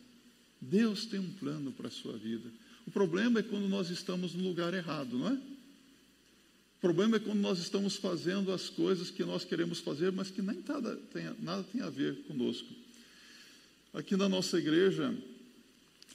Deus 0.61 1.05
tem 1.07 1.19
um 1.19 1.33
plano 1.33 1.73
para 1.73 1.89
a 1.89 1.91
sua 1.91 2.17
vida. 2.17 2.49
O 2.87 2.93
problema 2.93 3.41
é 3.41 3.43
quando 3.43 3.69
nós 3.69 3.91
estamos 3.91 4.35
no 4.35 4.45
lugar 4.45 4.73
errado, 4.73 5.19
não 5.19 5.31
é? 5.31 5.33
O 5.33 6.81
problema 6.81 7.17
é 7.17 7.19
quando 7.19 7.41
nós 7.41 7.59
estamos 7.59 7.97
fazendo 7.97 8.53
as 8.53 8.69
coisas 8.69 9.11
que 9.11 9.25
nós 9.25 9.45
queremos 9.45 9.81
fazer, 9.81 10.13
mas 10.13 10.31
que 10.31 10.41
nem 10.41 10.63
nada 10.65 10.95
tem, 11.13 11.25
nada 11.41 11.65
tem 11.65 11.81
a 11.81 11.91
ver 11.91 12.23
conosco. 12.23 12.73
Aqui 13.93 14.17
na 14.17 14.29
nossa 14.29 14.57
igreja, 14.61 15.13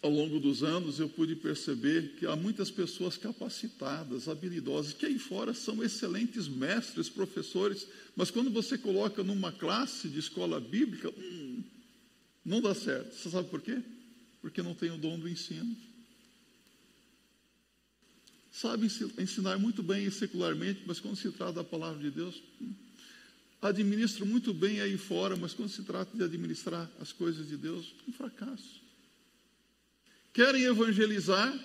ao 0.01 0.11
longo 0.11 0.39
dos 0.39 0.63
anos, 0.63 0.99
eu 0.99 1.09
pude 1.09 1.35
perceber 1.35 2.15
que 2.19 2.25
há 2.25 2.35
muitas 2.35 2.69
pessoas 2.69 3.17
capacitadas, 3.17 4.27
habilidosas, 4.27 4.93
que 4.93 5.05
aí 5.05 5.17
fora 5.17 5.53
são 5.53 5.83
excelentes 5.83 6.47
mestres, 6.47 7.09
professores, 7.09 7.87
mas 8.15 8.29
quando 8.29 8.51
você 8.51 8.77
coloca 8.77 9.23
numa 9.23 9.51
classe 9.51 10.07
de 10.07 10.19
escola 10.19 10.59
bíblica, 10.59 11.09
hum, 11.09 11.63
não 12.45 12.61
dá 12.61 12.75
certo. 12.75 13.15
Você 13.15 13.29
sabe 13.29 13.49
por 13.49 13.61
quê? 13.61 13.81
Porque 14.41 14.61
não 14.61 14.75
tem 14.75 14.91
o 14.91 14.97
dom 14.97 15.17
do 15.17 15.27
ensino. 15.27 15.75
Sabe 18.51 18.87
ensinar 19.17 19.57
muito 19.57 19.81
bem 19.83 20.09
secularmente, 20.11 20.81
mas 20.85 20.99
quando 20.99 21.17
se 21.17 21.31
trata 21.31 21.53
da 21.53 21.63
palavra 21.63 22.01
de 22.01 22.11
Deus, 22.11 22.41
hum, 22.61 22.73
administro 23.61 24.25
muito 24.25 24.53
bem 24.53 24.81
aí 24.81 24.97
fora, 24.97 25.35
mas 25.35 25.53
quando 25.53 25.69
se 25.69 25.81
trata 25.83 26.15
de 26.15 26.23
administrar 26.23 26.89
as 26.99 27.11
coisas 27.11 27.47
de 27.47 27.57
Deus, 27.57 27.93
um 28.07 28.13
fracasso. 28.13 28.84
Querem 30.35 30.63
evangelizar, 30.63 31.57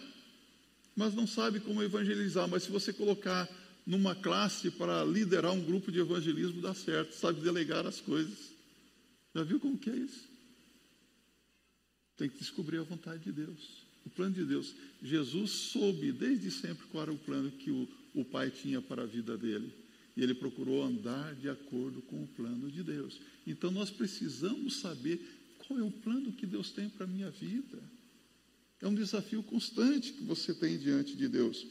mas 0.95 1.13
não 1.13 1.27
sabe 1.27 1.59
como 1.59 1.83
evangelizar. 1.83 2.47
Mas 2.47 2.63
se 2.63 2.71
você 2.71 2.93
colocar 2.93 3.49
numa 3.85 4.15
classe 4.15 4.71
para 4.71 5.05
liderar 5.05 5.51
um 5.51 5.61
grupo 5.61 5.91
de 5.91 5.99
evangelismo, 5.99 6.63
dá 6.63 6.73
certo, 6.73 7.13
sabe 7.17 7.41
delegar 7.41 7.85
as 7.85 8.01
coisas. 8.01 8.53
Já 9.35 9.43
viu 9.43 9.59
como 9.59 9.77
que 9.77 9.91
é 9.91 9.97
isso? 9.97 10.25
Tem 12.17 12.29
que 12.29 12.39
descobrir 12.39 12.79
a 12.79 12.85
vontade 12.85 13.25
de 13.25 13.33
Deus, 13.33 13.83
o 14.07 14.11
plano 14.11 14.37
de 14.37 14.45
Deus. 14.45 14.73
Jesus 15.03 15.51
soube 15.51 16.13
desde 16.13 16.49
sempre 16.53 16.87
qual 16.93 17.03
era 17.03 17.13
o 17.13 17.19
plano 17.19 17.51
que 17.51 17.73
o, 17.73 17.89
o 18.15 18.25
Pai 18.25 18.51
tinha 18.51 18.81
para 18.81 19.03
a 19.03 19.07
vida 19.07 19.37
dele. 19.37 19.75
E 20.17 20.23
ele 20.23 20.35
procurou 20.35 20.85
andar 20.85 21.35
de 21.35 21.49
acordo 21.49 22.01
com 22.03 22.23
o 22.23 22.29
plano 22.29 22.71
de 22.71 22.85
Deus. 22.85 23.21
Então 23.45 23.73
nós 23.73 23.91
precisamos 23.91 24.77
saber 24.77 25.21
qual 25.67 25.81
é 25.81 25.83
o 25.83 25.91
plano 25.91 26.33
que 26.33 26.47
Deus 26.47 26.71
tem 26.71 26.89
para 26.89 27.03
a 27.03 27.09
minha 27.09 27.31
vida. 27.31 27.83
É 28.83 28.89
um 28.89 28.95
desafio 28.95 29.43
constante 29.43 30.13
que 30.13 30.25
você 30.25 30.55
tem 30.55 30.79
diante 30.79 31.15
de 31.15 31.29
Deus. 31.29 31.67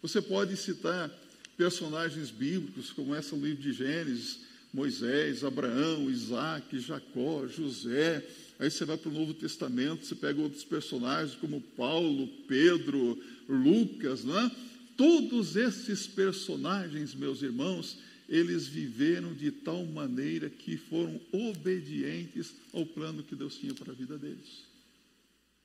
Você 0.00 0.22
pode 0.22 0.56
citar 0.56 1.10
personagens 1.56 2.30
bíblicos, 2.30 2.90
como 2.90 3.14
essa 3.14 3.36
livro 3.36 3.62
de 3.62 3.72
Gênesis, 3.72 4.40
Moisés, 4.72 5.44
Abraão, 5.44 6.10
Isaac, 6.10 6.78
Jacó, 6.80 7.46
José. 7.46 8.26
Aí 8.58 8.70
você 8.70 8.84
vai 8.84 8.96
para 8.96 9.10
o 9.10 9.14
Novo 9.14 9.34
Testamento, 9.34 10.04
você 10.04 10.14
pega 10.14 10.40
outros 10.40 10.64
personagens 10.64 11.36
como 11.36 11.60
Paulo, 11.60 12.26
Pedro, 12.48 13.22
Lucas, 13.48 14.24
não 14.24 14.38
é? 14.38 14.50
Todos 14.96 15.56
esses 15.56 16.06
personagens, 16.06 17.14
meus 17.14 17.42
irmãos, 17.42 17.98
eles 18.28 18.66
viveram 18.66 19.34
de 19.34 19.50
tal 19.50 19.84
maneira 19.84 20.48
que 20.48 20.76
foram 20.76 21.20
obedientes 21.30 22.54
ao 22.72 22.86
plano 22.86 23.22
que 23.22 23.34
Deus 23.34 23.56
tinha 23.56 23.74
para 23.74 23.92
a 23.92 23.94
vida 23.94 24.16
deles. 24.16 24.73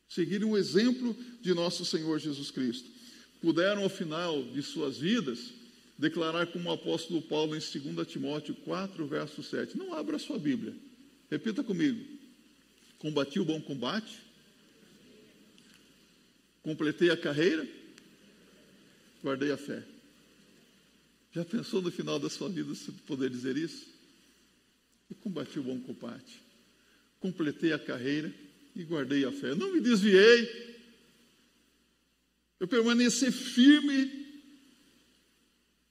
Seguiram 0.10 0.52
o 0.52 0.58
exemplo 0.58 1.16
de 1.40 1.54
nosso 1.54 1.86
Senhor 1.86 2.20
Jesus 2.20 2.50
Cristo. 2.50 2.90
Puderam, 3.40 3.84
ao 3.84 3.90
final 3.90 4.44
de 4.44 4.64
suas 4.64 4.98
vidas, 4.98 5.54
declarar 5.98 6.48
como 6.48 6.68
o 6.68 6.74
apóstolo 6.74 7.22
Paulo 7.22 7.56
em 7.56 7.60
2 7.60 8.08
Timóteo 8.08 8.56
4, 8.56 9.06
verso 9.06 9.44
7. 9.44 9.78
Não 9.78 9.94
abra 9.94 10.16
a 10.16 10.20
sua 10.20 10.40
Bíblia. 10.40 10.76
Repita 11.30 11.64
comigo. 11.64 12.04
Combati 12.98 13.40
o 13.40 13.46
bom 13.46 13.62
combate. 13.62 14.20
Completei 16.64 17.12
a 17.12 17.18
carreira. 17.18 17.68
Guardei 19.24 19.52
a 19.52 19.58
fé. 19.58 19.84
Já 21.32 21.46
pensou 21.46 21.84
no 21.84 21.92
final 21.92 22.18
da 22.18 22.30
sua 22.30 22.50
vida 22.50 22.74
se 22.74 22.92
poder 22.92 23.30
dizer 23.30 23.56
isso? 23.56 23.86
Eu 25.08 25.16
combati 25.18 25.60
o 25.60 25.64
bom 25.64 25.80
combate. 25.80 26.42
Completei 27.20 27.74
a 27.74 27.80
carreira 27.80 28.34
e 28.80 28.86
guardei 28.86 29.26
a 29.26 29.32
fé. 29.32 29.54
Não 29.54 29.74
me 29.74 29.82
desviei. 29.82 30.70
Eu 32.60 32.68
permaneci 32.68 33.30
firme 33.30 34.28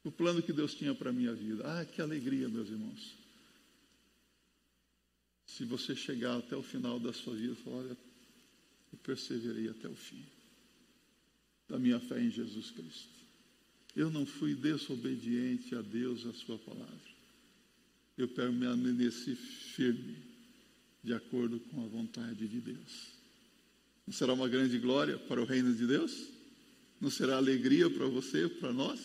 no 0.03 0.11
plano 0.11 0.43
que 0.43 0.53
Deus 0.53 0.75
tinha 0.75 0.95
para 0.95 1.11
a 1.11 1.13
minha 1.13 1.35
vida. 1.35 1.63
Ah, 1.67 1.85
que 1.85 2.01
alegria, 2.01 2.49
meus 2.49 2.69
irmãos. 2.69 3.15
Se 5.47 5.65
você 5.65 5.95
chegar 5.95 6.39
até 6.39 6.57
o 6.57 6.63
final 6.63 6.99
da 6.99 7.13
sua 7.13 7.35
vida 7.35 7.53
e 7.53 7.63
falar, 7.63 7.77
olha, 7.77 7.97
eu 8.93 8.99
perseverei 9.03 9.69
até 9.69 9.87
o 9.87 9.95
fim 9.95 10.25
da 11.69 11.79
minha 11.79 12.01
fé 12.01 12.19
em 12.19 12.31
Jesus 12.31 12.71
Cristo. 12.71 13.19
Eu 13.95 14.11
não 14.11 14.25
fui 14.25 14.55
desobediente 14.55 15.75
a 15.75 15.83
Deus, 15.83 16.25
a 16.25 16.33
Sua 16.33 16.57
palavra. 16.59 17.19
Eu 18.17 18.29
permaneci 18.29 19.35
firme, 19.35 20.17
de 21.09 21.15
acordo 21.15 21.59
com 21.59 21.83
a 21.83 21.89
vontade 21.89 22.47
de 22.47 22.61
Deus. 22.61 23.09
Não 24.07 24.13
será 24.13 24.35
uma 24.35 24.47
grande 24.47 24.79
glória 24.79 25.17
para 25.17 25.41
o 25.41 25.47
reino 25.47 25.75
de 25.75 25.87
Deus? 25.87 26.29
Não 27.01 27.11
será 27.11 27.39
alegria 27.39 27.89
para 27.89 28.07
você, 28.07 28.47
para 28.47 28.75
nós? 28.75 29.01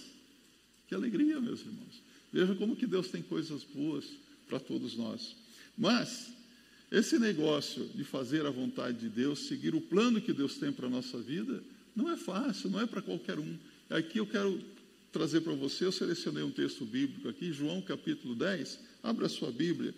Que 0.85 0.93
alegria, 0.93 1.39
meus 1.39 1.61
irmãos. 1.61 2.01
Veja 2.31 2.55
como 2.55 2.75
que 2.75 2.85
Deus 2.85 3.07
tem 3.07 3.21
coisas 3.21 3.63
boas 3.63 4.03
para 4.49 4.59
todos 4.59 4.97
nós. 4.97 5.33
Mas, 5.77 6.33
esse 6.91 7.17
negócio 7.17 7.85
de 7.95 8.03
fazer 8.03 8.45
a 8.45 8.49
vontade 8.49 8.99
de 8.99 9.07
Deus, 9.07 9.47
seguir 9.47 9.73
o 9.73 9.79
plano 9.79 10.19
que 10.19 10.33
Deus 10.33 10.57
tem 10.57 10.73
para 10.73 10.87
a 10.87 10.89
nossa 10.89 11.19
vida, 11.19 11.63
não 11.95 12.11
é 12.11 12.17
fácil, 12.17 12.69
não 12.69 12.81
é 12.81 12.85
para 12.85 13.01
qualquer 13.01 13.39
um. 13.39 13.57
Aqui 13.89 14.17
eu 14.17 14.27
quero 14.27 14.61
trazer 15.13 15.39
para 15.39 15.53
você, 15.53 15.85
eu 15.85 15.91
selecionei 15.93 16.43
um 16.43 16.51
texto 16.51 16.83
bíblico 16.83 17.29
aqui, 17.29 17.53
João 17.53 17.81
capítulo 17.81 18.35
10, 18.35 18.77
abra 19.01 19.27
a 19.27 19.29
sua 19.29 19.53
Bíblia. 19.53 19.93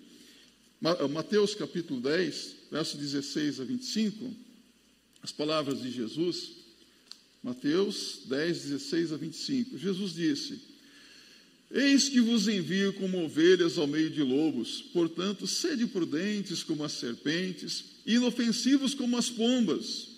Mateus 1.10 1.56
capítulo 1.56 2.00
10, 2.00 2.56
verso 2.71 2.95
16 2.95 3.60
a 3.60 3.63
25, 3.63 4.32
as 5.24 5.32
palavras 5.32 5.82
de 5.82 5.89
Jesus. 5.89 6.52
Mateus 7.41 8.19
10, 8.26 8.62
16 8.62 9.13
a 9.13 9.17
25. 9.17 9.78
Jesus 9.80 10.13
disse: 10.13 10.62
Eis 11.71 12.08
que 12.08 12.21
vos 12.21 12.48
envio 12.48 12.93
como 12.93 13.24
ovelhas 13.24 13.80
ao 13.80 13.88
meio 13.88 14.12
de 14.12 14.21
lobos, 14.21 14.84
portanto, 14.93 15.48
sede 15.48 15.88
prudentes 15.88 16.62
como 16.62 16.84
as 16.84 16.91
serpentes, 16.91 17.86
e 18.06 18.15
inofensivos 18.15 18.93
como 18.93 19.17
as 19.17 19.28
pombas. 19.28 20.10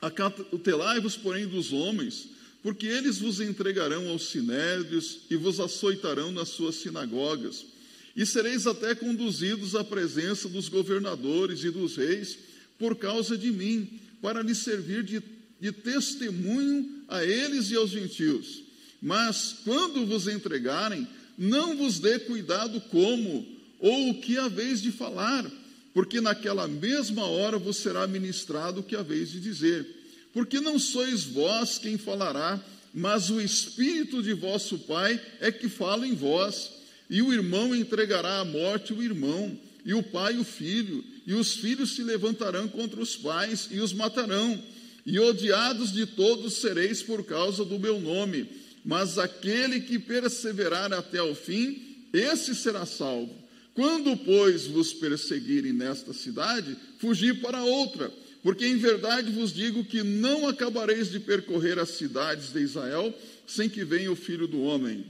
Acautelai-vos, 0.00 1.16
porém, 1.18 1.46
dos 1.46 1.70
homens, 1.70 2.28
porque 2.62 2.86
eles 2.86 3.18
vos 3.18 3.40
entregarão 3.40 4.08
aos 4.08 4.30
sinédrios 4.30 5.18
e 5.28 5.36
vos 5.36 5.60
açoitarão 5.60 6.32
nas 6.32 6.48
suas 6.48 6.76
sinagogas, 6.76 7.71
e 8.16 8.26
sereis 8.26 8.66
até 8.66 8.94
conduzidos 8.94 9.74
à 9.74 9.82
presença 9.82 10.48
dos 10.48 10.68
governadores 10.68 11.64
e 11.64 11.70
dos 11.70 11.96
reis 11.96 12.38
por 12.78 12.96
causa 12.96 13.36
de 13.36 13.50
mim, 13.50 14.00
para 14.20 14.42
lhes 14.42 14.58
servir 14.58 15.02
de, 15.02 15.22
de 15.60 15.72
testemunho 15.72 17.04
a 17.08 17.24
eles 17.24 17.70
e 17.70 17.76
aos 17.76 17.90
gentios. 17.90 18.62
Mas 19.00 19.56
quando 19.64 20.06
vos 20.06 20.28
entregarem, 20.28 21.06
não 21.38 21.76
vos 21.76 21.98
dê 21.98 22.18
cuidado 22.18 22.80
como 22.82 23.46
ou 23.78 24.10
o 24.10 24.20
que 24.20 24.38
haveis 24.38 24.80
de 24.80 24.92
falar 24.92 25.50
porque 25.94 26.20
naquela 26.20 26.66
mesma 26.66 27.26
hora 27.26 27.58
vos 27.58 27.76
será 27.76 28.06
ministrado 28.06 28.80
o 28.80 28.82
que 28.82 28.96
haveis 28.96 29.30
de 29.30 29.40
dizer. 29.40 29.86
Porque 30.32 30.60
não 30.60 30.78
sois 30.78 31.24
vós 31.24 31.78
quem 31.78 31.98
falará, 31.98 32.62
mas 32.94 33.28
o 33.28 33.40
Espírito 33.40 34.22
de 34.22 34.32
vosso 34.32 34.78
Pai 34.78 35.20
é 35.40 35.52
que 35.52 35.68
fala 35.68 36.06
em 36.06 36.14
vós. 36.14 36.70
E 37.12 37.20
o 37.20 37.30
irmão 37.30 37.76
entregará 37.76 38.40
à 38.40 38.44
morte 38.44 38.94
o 38.94 39.02
irmão, 39.02 39.54
e 39.84 39.92
o 39.92 40.02
pai 40.02 40.38
o 40.38 40.44
filho, 40.44 41.04
e 41.26 41.34
os 41.34 41.52
filhos 41.52 41.94
se 41.94 42.02
levantarão 42.02 42.66
contra 42.66 42.98
os 42.98 43.14
pais 43.14 43.68
e 43.70 43.80
os 43.80 43.92
matarão. 43.92 44.58
E 45.04 45.20
odiados 45.20 45.92
de 45.92 46.06
todos 46.06 46.54
sereis 46.54 47.02
por 47.02 47.22
causa 47.22 47.66
do 47.66 47.78
meu 47.78 48.00
nome. 48.00 48.48
Mas 48.82 49.18
aquele 49.18 49.80
que 49.80 49.98
perseverar 49.98 50.90
até 50.94 51.22
o 51.22 51.34
fim, 51.34 51.82
esse 52.14 52.54
será 52.54 52.86
salvo. 52.86 53.36
Quando, 53.74 54.16
pois, 54.16 54.66
vos 54.66 54.94
perseguirem 54.94 55.74
nesta 55.74 56.14
cidade, 56.14 56.74
fugi 56.98 57.34
para 57.34 57.62
outra, 57.62 58.10
porque 58.42 58.66
em 58.66 58.78
verdade 58.78 59.30
vos 59.30 59.52
digo 59.52 59.84
que 59.84 60.02
não 60.02 60.48
acabareis 60.48 61.10
de 61.10 61.20
percorrer 61.20 61.78
as 61.78 61.90
cidades 61.90 62.54
de 62.54 62.60
Israel 62.60 63.14
sem 63.46 63.68
que 63.68 63.84
venha 63.84 64.10
o 64.10 64.16
filho 64.16 64.48
do 64.48 64.62
homem. 64.62 65.04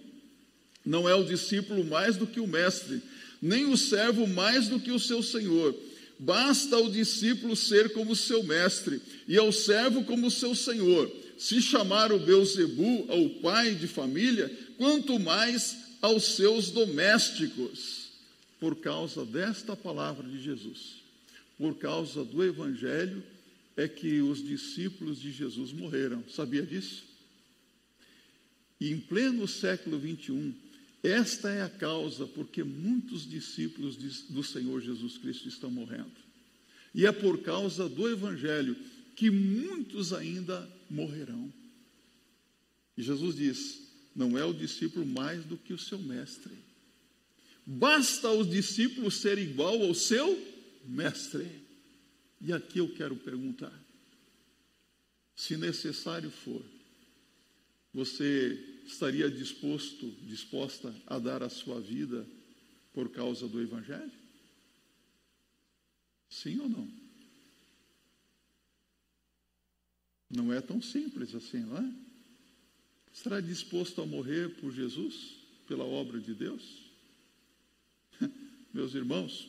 Não 0.84 1.08
é 1.08 1.14
o 1.14 1.24
discípulo 1.24 1.84
mais 1.84 2.16
do 2.16 2.26
que 2.26 2.40
o 2.40 2.46
mestre, 2.46 3.00
nem 3.40 3.66
o 3.66 3.76
servo 3.76 4.26
mais 4.26 4.68
do 4.68 4.80
que 4.80 4.90
o 4.90 4.98
seu 4.98 5.22
senhor. 5.22 5.74
Basta 6.18 6.76
ao 6.76 6.90
discípulo 6.90 7.56
ser 7.56 7.92
como 7.92 8.14
seu 8.14 8.42
mestre, 8.42 9.00
e 9.26 9.36
ao 9.36 9.50
servo 9.50 10.04
como 10.04 10.30
seu 10.30 10.54
senhor. 10.54 11.10
Se 11.36 11.60
chamar 11.60 12.12
o 12.12 12.18
Beuzebu 12.18 13.06
ao 13.08 13.28
pai 13.40 13.74
de 13.74 13.88
família, 13.88 14.50
quanto 14.78 15.18
mais 15.18 15.76
aos 16.00 16.36
seus 16.36 16.70
domésticos 16.70 18.10
por 18.60 18.76
causa 18.76 19.24
desta 19.24 19.74
palavra 19.74 20.28
de 20.28 20.40
Jesus, 20.40 21.02
por 21.58 21.76
causa 21.78 22.24
do 22.24 22.44
Evangelho, 22.44 23.22
é 23.76 23.88
que 23.88 24.20
os 24.20 24.44
discípulos 24.44 25.20
de 25.20 25.32
Jesus 25.32 25.72
morreram. 25.72 26.22
Sabia 26.28 26.62
disso? 26.62 27.02
E 28.80 28.90
em 28.90 29.00
pleno 29.00 29.48
século 29.48 29.98
21, 29.98 30.54
esta 31.02 31.50
é 31.50 31.62
a 31.62 31.68
causa 31.68 32.26
porque 32.26 32.62
muitos 32.62 33.28
discípulos 33.28 33.96
do 33.96 34.42
Senhor 34.44 34.80
Jesus 34.80 35.18
Cristo 35.18 35.48
estão 35.48 35.70
morrendo. 35.70 36.12
E 36.94 37.06
é 37.06 37.12
por 37.12 37.42
causa 37.42 37.88
do 37.88 38.08
Evangelho 38.08 38.76
que 39.16 39.30
muitos 39.30 40.12
ainda 40.12 40.68
morrerão. 40.88 41.52
E 42.96 43.02
Jesus 43.02 43.34
diz: 43.34 43.82
não 44.14 44.36
é 44.38 44.44
o 44.44 44.52
discípulo 44.52 45.04
mais 45.04 45.44
do 45.44 45.56
que 45.56 45.72
o 45.72 45.78
seu 45.78 45.98
mestre. 45.98 46.52
Basta 47.64 48.30
os 48.30 48.48
discípulos 48.48 49.16
ser 49.16 49.38
igual 49.38 49.82
ao 49.82 49.94
seu 49.94 50.38
mestre. 50.84 51.46
E 52.40 52.52
aqui 52.52 52.78
eu 52.78 52.88
quero 52.94 53.16
perguntar: 53.16 53.72
se 55.34 55.56
necessário 55.56 56.30
for, 56.30 56.62
você 57.94 58.71
estaria 58.86 59.30
disposto, 59.30 60.10
disposta 60.22 60.94
a 61.06 61.18
dar 61.18 61.42
a 61.42 61.48
sua 61.48 61.80
vida 61.80 62.26
por 62.92 63.10
causa 63.10 63.48
do 63.48 63.60
Evangelho? 63.60 64.12
Sim 66.28 66.60
ou 66.60 66.68
não? 66.68 66.88
Não 70.30 70.52
é 70.52 70.60
tão 70.60 70.80
simples 70.80 71.34
assim, 71.34 71.60
não 71.60 71.76
é? 71.76 71.92
Estará 73.12 73.40
disposto 73.40 74.00
a 74.00 74.06
morrer 74.06 74.48
por 74.56 74.72
Jesus, 74.72 75.36
pela 75.68 75.84
obra 75.84 76.18
de 76.18 76.32
Deus? 76.32 76.62
Meus 78.72 78.94
irmãos, 78.94 79.48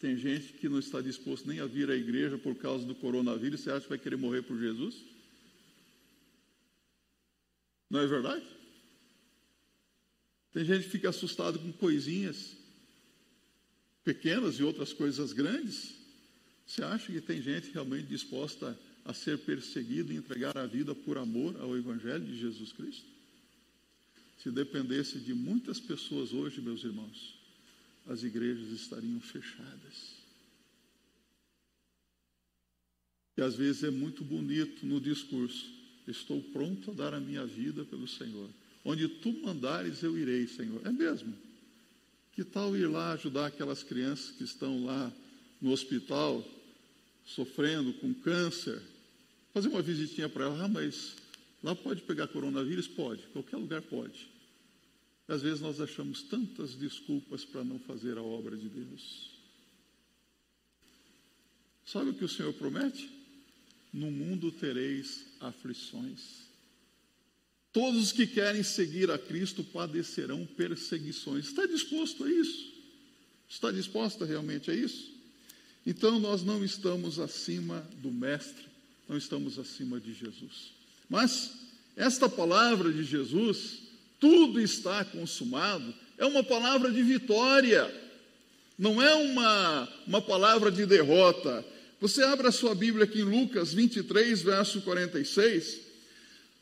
tem 0.00 0.16
gente 0.16 0.54
que 0.54 0.68
não 0.68 0.78
está 0.78 1.02
disposto 1.02 1.46
nem 1.46 1.60
a 1.60 1.66
vir 1.66 1.90
à 1.90 1.94
igreja 1.94 2.38
por 2.38 2.54
causa 2.54 2.86
do 2.86 2.94
coronavírus. 2.94 3.60
Você 3.60 3.70
acha 3.70 3.82
que 3.82 3.90
vai 3.90 3.98
querer 3.98 4.16
morrer 4.16 4.42
por 4.42 4.58
Jesus? 4.58 4.96
Não 7.90 8.00
é 8.00 8.06
verdade? 8.06 8.46
Tem 10.52 10.64
gente 10.64 10.84
que 10.84 10.90
fica 10.90 11.08
assustado 11.10 11.58
com 11.58 11.72
coisinhas 11.72 12.56
pequenas 14.04 14.56
e 14.56 14.62
outras 14.62 14.92
coisas 14.92 15.32
grandes. 15.32 15.94
Você 16.66 16.82
acha 16.82 17.12
que 17.12 17.20
tem 17.20 17.42
gente 17.42 17.72
realmente 17.72 18.06
disposta 18.06 18.78
a 19.04 19.12
ser 19.12 19.38
perseguida 19.38 20.12
e 20.12 20.16
entregar 20.16 20.56
a 20.56 20.66
vida 20.66 20.94
por 20.94 21.18
amor 21.18 21.60
ao 21.60 21.76
Evangelho 21.76 22.24
de 22.24 22.38
Jesus 22.38 22.72
Cristo? 22.72 23.08
Se 24.38 24.50
dependesse 24.50 25.18
de 25.18 25.34
muitas 25.34 25.80
pessoas 25.80 26.32
hoje, 26.32 26.60
meus 26.60 26.82
irmãos, 26.84 27.38
as 28.06 28.22
igrejas 28.22 28.68
estariam 28.68 29.20
fechadas. 29.20 30.20
E 33.36 33.42
às 33.42 33.54
vezes 33.54 33.84
é 33.84 33.90
muito 33.90 34.24
bonito 34.24 34.86
no 34.86 35.00
discurso. 35.00 35.79
Estou 36.10 36.42
pronto 36.52 36.90
a 36.90 36.94
dar 36.94 37.14
a 37.14 37.20
minha 37.20 37.46
vida 37.46 37.84
pelo 37.84 38.08
Senhor. 38.08 38.48
Onde 38.84 39.08
tu 39.08 39.32
mandares, 39.42 40.02
eu 40.02 40.18
irei, 40.18 40.46
Senhor. 40.46 40.80
É 40.86 40.90
mesmo? 40.90 41.34
Que 42.32 42.44
tal 42.44 42.76
ir 42.76 42.86
lá 42.86 43.12
ajudar 43.12 43.46
aquelas 43.46 43.82
crianças 43.82 44.30
que 44.32 44.44
estão 44.44 44.84
lá 44.84 45.12
no 45.60 45.70
hospital, 45.70 46.44
sofrendo 47.24 47.92
com 47.94 48.14
câncer? 48.14 48.80
Fazer 49.52 49.68
uma 49.68 49.82
visitinha 49.82 50.28
para 50.28 50.44
ela, 50.44 50.64
ah, 50.64 50.68
mas 50.68 51.16
lá 51.62 51.74
pode 51.74 52.02
pegar 52.02 52.28
coronavírus? 52.28 52.88
Pode, 52.88 53.22
qualquer 53.28 53.56
lugar 53.56 53.82
pode. 53.82 54.28
Às 55.28 55.42
vezes 55.42 55.60
nós 55.60 55.80
achamos 55.80 56.22
tantas 56.22 56.74
desculpas 56.74 57.44
para 57.44 57.62
não 57.62 57.78
fazer 57.78 58.18
a 58.18 58.22
obra 58.22 58.56
de 58.56 58.68
Deus. 58.68 59.30
Sabe 61.84 62.10
o 62.10 62.14
que 62.14 62.24
o 62.24 62.28
Senhor 62.28 62.52
promete? 62.54 63.10
No 63.92 64.10
mundo 64.10 64.50
tereis 64.52 65.29
aflições. 65.40 66.20
Todos 67.72 68.02
os 68.02 68.12
que 68.12 68.26
querem 68.26 68.62
seguir 68.62 69.10
a 69.10 69.18
Cristo 69.18 69.62
padecerão 69.62 70.44
perseguições. 70.44 71.46
Está 71.46 71.66
disposto 71.66 72.24
a 72.24 72.30
isso? 72.30 72.70
Está 73.48 73.70
disposta 73.70 74.24
realmente 74.24 74.70
a 74.70 74.74
isso? 74.74 75.10
Então 75.86 76.18
nós 76.18 76.42
não 76.42 76.64
estamos 76.64 77.18
acima 77.18 77.86
do 78.02 78.10
Mestre, 78.10 78.66
não 79.08 79.16
estamos 79.16 79.58
acima 79.58 79.98
de 80.00 80.12
Jesus. 80.12 80.72
Mas 81.08 81.52
esta 81.96 82.28
palavra 82.28 82.92
de 82.92 83.02
Jesus, 83.02 83.78
tudo 84.18 84.60
está 84.60 85.04
consumado, 85.04 85.94
é 86.18 86.24
uma 86.26 86.42
palavra 86.42 86.92
de 86.92 87.02
vitória, 87.02 87.92
não 88.78 89.00
é 89.00 89.14
uma, 89.14 89.88
uma 90.06 90.22
palavra 90.22 90.70
de 90.70 90.86
derrota. 90.86 91.64
Você 92.00 92.22
abre 92.22 92.46
a 92.46 92.52
sua 92.52 92.74
Bíblia 92.74 93.04
aqui 93.04 93.20
em 93.20 93.24
Lucas 93.24 93.74
23, 93.74 94.40
verso 94.40 94.80
46. 94.80 95.80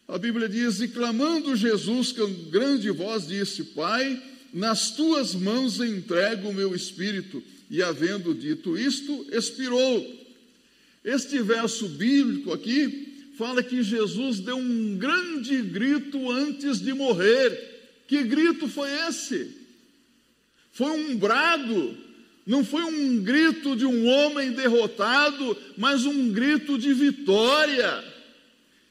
A 0.08 0.18
Bíblia 0.18 0.48
diz: 0.48 0.80
E 0.80 0.88
clamando 0.88 1.54
Jesus 1.54 2.10
com 2.10 2.26
grande 2.50 2.90
voz, 2.90 3.28
disse: 3.28 3.62
Pai, 3.62 4.20
nas 4.52 4.90
tuas 4.90 5.36
mãos 5.36 5.78
entrego 5.78 6.48
o 6.48 6.54
meu 6.54 6.74
espírito. 6.74 7.40
E 7.70 7.80
havendo 7.82 8.34
dito 8.34 8.76
isto, 8.76 9.26
expirou. 9.30 10.26
Este 11.04 11.40
verso 11.40 11.88
bíblico 11.88 12.52
aqui 12.52 13.30
fala 13.36 13.62
que 13.62 13.80
Jesus 13.80 14.40
deu 14.40 14.56
um 14.56 14.96
grande 14.98 15.62
grito 15.62 16.32
antes 16.32 16.80
de 16.80 16.92
morrer. 16.92 17.76
Que 18.08 18.24
grito 18.24 18.66
foi 18.66 18.90
esse? 19.06 19.56
Foi 20.72 20.90
um 20.90 21.16
brado, 21.16 21.96
não 22.48 22.64
foi 22.64 22.82
um 22.82 23.22
grito 23.22 23.76
de 23.76 23.84
um 23.84 24.06
homem 24.06 24.52
derrotado, 24.52 25.54
mas 25.76 26.06
um 26.06 26.32
grito 26.32 26.78
de 26.78 26.94
vitória. 26.94 28.02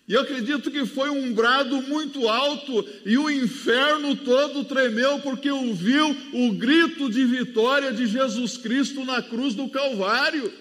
E 0.07 0.13
eu 0.13 0.21
acredito 0.21 0.69
que 0.69 0.85
foi 0.85 1.09
um 1.09 1.33
brado 1.33 1.81
muito 1.81 2.29
alto 2.29 2.87
e 3.03 3.17
o 3.17 3.31
inferno 3.31 4.15
todo 4.15 4.63
tremeu 4.63 5.19
porque 5.21 5.49
ouviu 5.49 6.15
o 6.33 6.53
grito 6.53 7.09
de 7.09 7.25
vitória 7.25 7.91
de 7.91 8.05
Jesus 8.05 8.57
Cristo 8.57 9.03
na 9.03 9.23
cruz 9.23 9.55
do 9.55 9.67
Calvário. 9.69 10.53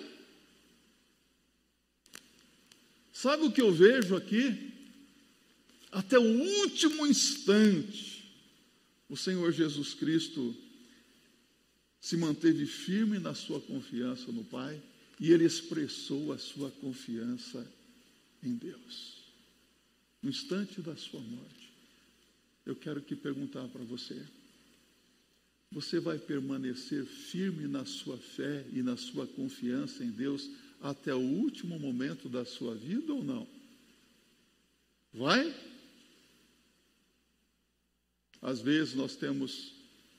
Sabe 3.12 3.44
o 3.44 3.52
que 3.52 3.60
eu 3.60 3.70
vejo 3.74 4.16
aqui? 4.16 4.72
Até 5.92 6.18
o 6.18 6.22
último 6.62 7.06
instante, 7.06 8.24
o 9.06 9.18
Senhor 9.18 9.52
Jesus 9.52 9.92
Cristo 9.92 10.56
se 12.06 12.16
manteve 12.16 12.66
firme 12.66 13.18
na 13.18 13.34
sua 13.34 13.60
confiança 13.60 14.30
no 14.30 14.44
Pai 14.44 14.80
e 15.18 15.32
ele 15.32 15.44
expressou 15.44 16.32
a 16.32 16.38
sua 16.38 16.70
confiança 16.70 17.66
em 18.42 18.54
Deus 18.54 19.16
no 20.26 20.30
instante 20.30 20.82
da 20.82 20.96
sua 20.96 21.20
morte, 21.20 21.72
eu 22.64 22.74
quero 22.74 23.00
que 23.00 23.14
perguntar 23.14 23.68
para 23.68 23.84
você: 23.84 24.20
você 25.70 26.00
vai 26.00 26.18
permanecer 26.18 27.06
firme 27.06 27.68
na 27.68 27.84
sua 27.84 28.18
fé 28.18 28.66
e 28.72 28.82
na 28.82 28.96
sua 28.96 29.24
confiança 29.24 30.02
em 30.02 30.10
Deus 30.10 30.50
até 30.80 31.14
o 31.14 31.20
último 31.20 31.78
momento 31.78 32.28
da 32.28 32.44
sua 32.44 32.74
vida 32.74 33.14
ou 33.14 33.22
não? 33.22 33.46
Vai? 35.12 35.54
Às 38.42 38.60
vezes 38.60 38.94
nós 38.94 39.14
temos 39.14 39.75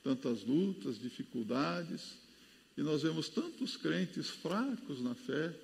tantas 0.08 0.42
lutas, 0.42 0.98
dificuldades, 0.98 2.16
e 2.78 2.82
nós 2.82 3.02
vemos 3.02 3.28
tantos 3.28 3.76
crentes 3.76 4.30
fracos 4.30 5.02
na 5.02 5.14
fé. 5.14 5.54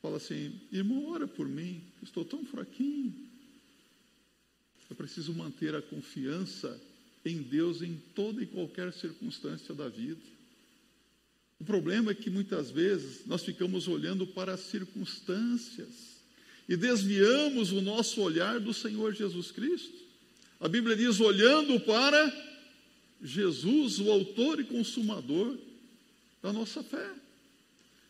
Fala 0.00 0.16
assim, 0.16 0.60
irmão, 0.72 1.06
ora 1.06 1.28
por 1.28 1.46
mim, 1.46 1.80
estou 2.02 2.24
tão 2.24 2.44
fraquinho. 2.44 3.14
Eu 4.90 4.96
preciso 4.96 5.32
manter 5.32 5.76
a 5.76 5.80
confiança 5.80 6.80
em 7.24 7.40
Deus 7.40 7.82
em 7.82 8.02
toda 8.16 8.42
e 8.42 8.46
qualquer 8.46 8.92
circunstância 8.92 9.72
da 9.72 9.88
vida. 9.88 10.20
O 11.60 11.64
problema 11.64 12.10
é 12.10 12.14
que 12.16 12.30
muitas 12.30 12.68
vezes 12.68 13.24
nós 13.26 13.44
ficamos 13.44 13.86
olhando 13.86 14.26
para 14.26 14.54
as 14.54 14.60
circunstâncias 14.60 16.20
e 16.68 16.76
desviamos 16.76 17.70
o 17.70 17.80
nosso 17.80 18.22
olhar 18.22 18.58
do 18.58 18.74
Senhor 18.74 19.14
Jesus 19.14 19.52
Cristo. 19.52 20.02
A 20.58 20.66
Bíblia 20.66 20.96
diz: 20.96 21.20
olhando 21.20 21.78
para 21.78 22.51
Jesus, 23.22 23.98
o 24.00 24.10
Autor 24.10 24.60
e 24.60 24.64
Consumador 24.64 25.56
da 26.42 26.52
nossa 26.52 26.82
fé. 26.82 27.08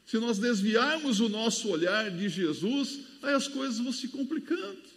Se 0.07 0.19
nós 0.19 0.39
desviarmos 0.39 1.21
o 1.21 1.29
nosso 1.29 1.69
olhar 1.69 2.11
de 2.11 2.29
Jesus, 2.29 3.01
aí 3.23 3.35
as 3.35 3.47
coisas 3.47 3.79
vão 3.79 3.93
se 3.93 4.09
complicando. 4.09 4.93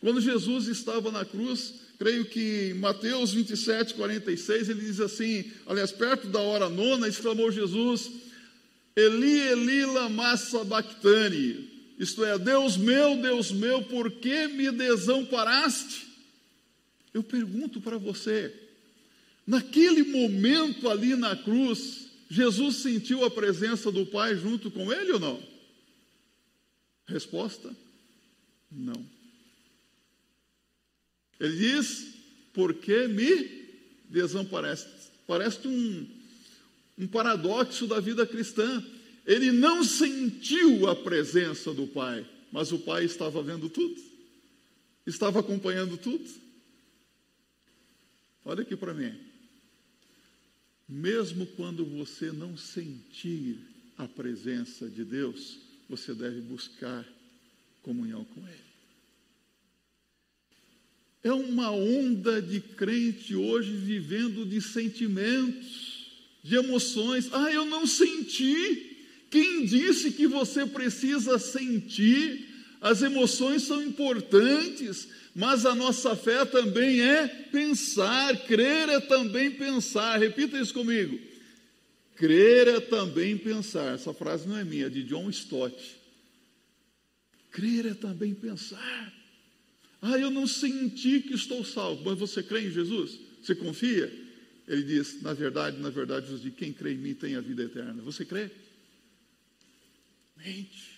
Quando 0.00 0.20
Jesus 0.20 0.68
estava 0.68 1.10
na 1.10 1.24
cruz, 1.24 1.74
creio 1.98 2.26
que 2.26 2.70
em 2.70 2.74
Mateus 2.74 3.32
27, 3.32 3.94
46, 3.94 4.68
ele 4.68 4.80
diz 4.80 5.00
assim: 5.00 5.50
aliás, 5.66 5.90
perto 5.90 6.28
da 6.28 6.40
hora 6.40 6.68
nona, 6.68 7.08
exclamou 7.08 7.50
Jesus: 7.50 8.10
Eli, 8.94 9.40
Eli, 9.48 9.84
lama 9.86 10.36
sabachthani. 10.36 11.70
Isto 11.98 12.24
é, 12.24 12.38
Deus 12.38 12.76
meu, 12.76 13.16
Deus 13.16 13.50
meu, 13.50 13.82
por 13.82 14.10
que 14.10 14.48
me 14.48 14.70
desamparaste? 14.70 16.06
Eu 17.12 17.22
pergunto 17.22 17.80
para 17.80 17.96
você, 17.96 18.54
naquele 19.46 20.02
momento 20.02 20.88
ali 20.88 21.14
na 21.14 21.36
cruz, 21.36 22.08
Jesus 22.28 22.76
sentiu 22.76 23.24
a 23.24 23.30
presença 23.30 23.92
do 23.92 24.04
Pai 24.04 24.36
junto 24.36 24.70
com 24.70 24.92
ele 24.92 25.12
ou 25.12 25.20
não? 25.20 25.42
Resposta: 27.06 27.74
não. 28.70 29.06
Ele 31.38 31.56
diz: 31.56 32.14
Por 32.52 32.74
que 32.74 33.06
me 33.06 33.66
desamparaste? 34.08 34.90
Parece 35.26 35.66
um, 35.66 36.06
um 36.98 37.06
paradoxo 37.06 37.86
da 37.86 38.00
vida 38.00 38.26
cristã. 38.26 38.84
Ele 39.24 39.50
não 39.50 39.82
sentiu 39.82 40.88
a 40.88 40.94
presença 40.94 41.74
do 41.74 41.86
Pai, 41.86 42.28
mas 42.52 42.70
o 42.70 42.78
Pai 42.78 43.04
estava 43.04 43.42
vendo 43.42 43.68
tudo, 43.68 44.00
estava 45.04 45.40
acompanhando 45.40 45.96
tudo. 45.96 46.24
Olha 48.44 48.62
aqui 48.62 48.76
para 48.76 48.94
mim. 48.94 49.25
Mesmo 50.88 51.46
quando 51.46 51.84
você 51.84 52.30
não 52.30 52.56
sentir 52.56 53.58
a 53.98 54.06
presença 54.06 54.88
de 54.88 55.04
Deus, 55.04 55.58
você 55.88 56.14
deve 56.14 56.40
buscar 56.40 57.04
comunhão 57.82 58.24
com 58.24 58.46
Ele. 58.46 58.66
É 61.24 61.32
uma 61.32 61.72
onda 61.72 62.40
de 62.40 62.60
crente 62.60 63.34
hoje 63.34 63.72
vivendo 63.72 64.46
de 64.46 64.60
sentimentos, 64.60 66.06
de 66.42 66.54
emoções. 66.54 67.28
Ah, 67.32 67.50
eu 67.50 67.64
não 67.64 67.84
senti. 67.84 68.96
Quem 69.28 69.66
disse 69.66 70.12
que 70.12 70.28
você 70.28 70.64
precisa 70.64 71.36
sentir? 71.36 72.45
As 72.80 73.02
emoções 73.02 73.62
são 73.62 73.82
importantes, 73.82 75.08
mas 75.34 75.66
a 75.66 75.74
nossa 75.74 76.14
fé 76.14 76.44
também 76.44 77.00
é 77.00 77.26
pensar, 77.26 78.36
crer 78.46 78.88
é 78.88 79.00
também 79.00 79.50
pensar. 79.50 80.18
Repita 80.18 80.58
isso 80.58 80.74
comigo. 80.74 81.18
Crer 82.16 82.68
é 82.68 82.80
também 82.80 83.36
pensar. 83.36 83.94
Essa 83.94 84.14
frase 84.14 84.48
não 84.48 84.56
é 84.56 84.64
minha, 84.64 84.86
é 84.86 84.90
de 84.90 85.02
John 85.04 85.28
Stott. 85.30 85.96
Crer 87.50 87.86
é 87.86 87.94
também 87.94 88.34
pensar. 88.34 89.12
Ah, 90.00 90.18
eu 90.18 90.30
não 90.30 90.46
senti 90.46 91.20
que 91.20 91.34
estou 91.34 91.64
salvo. 91.64 92.02
Mas 92.04 92.18
você 92.18 92.42
crê 92.42 92.66
em 92.66 92.70
Jesus? 92.70 93.18
Você 93.42 93.54
confia? 93.54 94.12
Ele 94.66 94.82
diz: 94.82 95.22
Na 95.22 95.32
verdade, 95.32 95.78
na 95.78 95.90
verdade, 95.90 96.26
Jesus 96.26 96.42
diz: 96.42 96.54
Quem 96.54 96.72
crê 96.72 96.92
em 96.92 96.98
mim 96.98 97.14
tem 97.14 97.36
a 97.36 97.40
vida 97.40 97.62
eterna. 97.62 98.02
Você 98.02 98.24
crê? 98.24 98.50
Mente. 100.36 100.95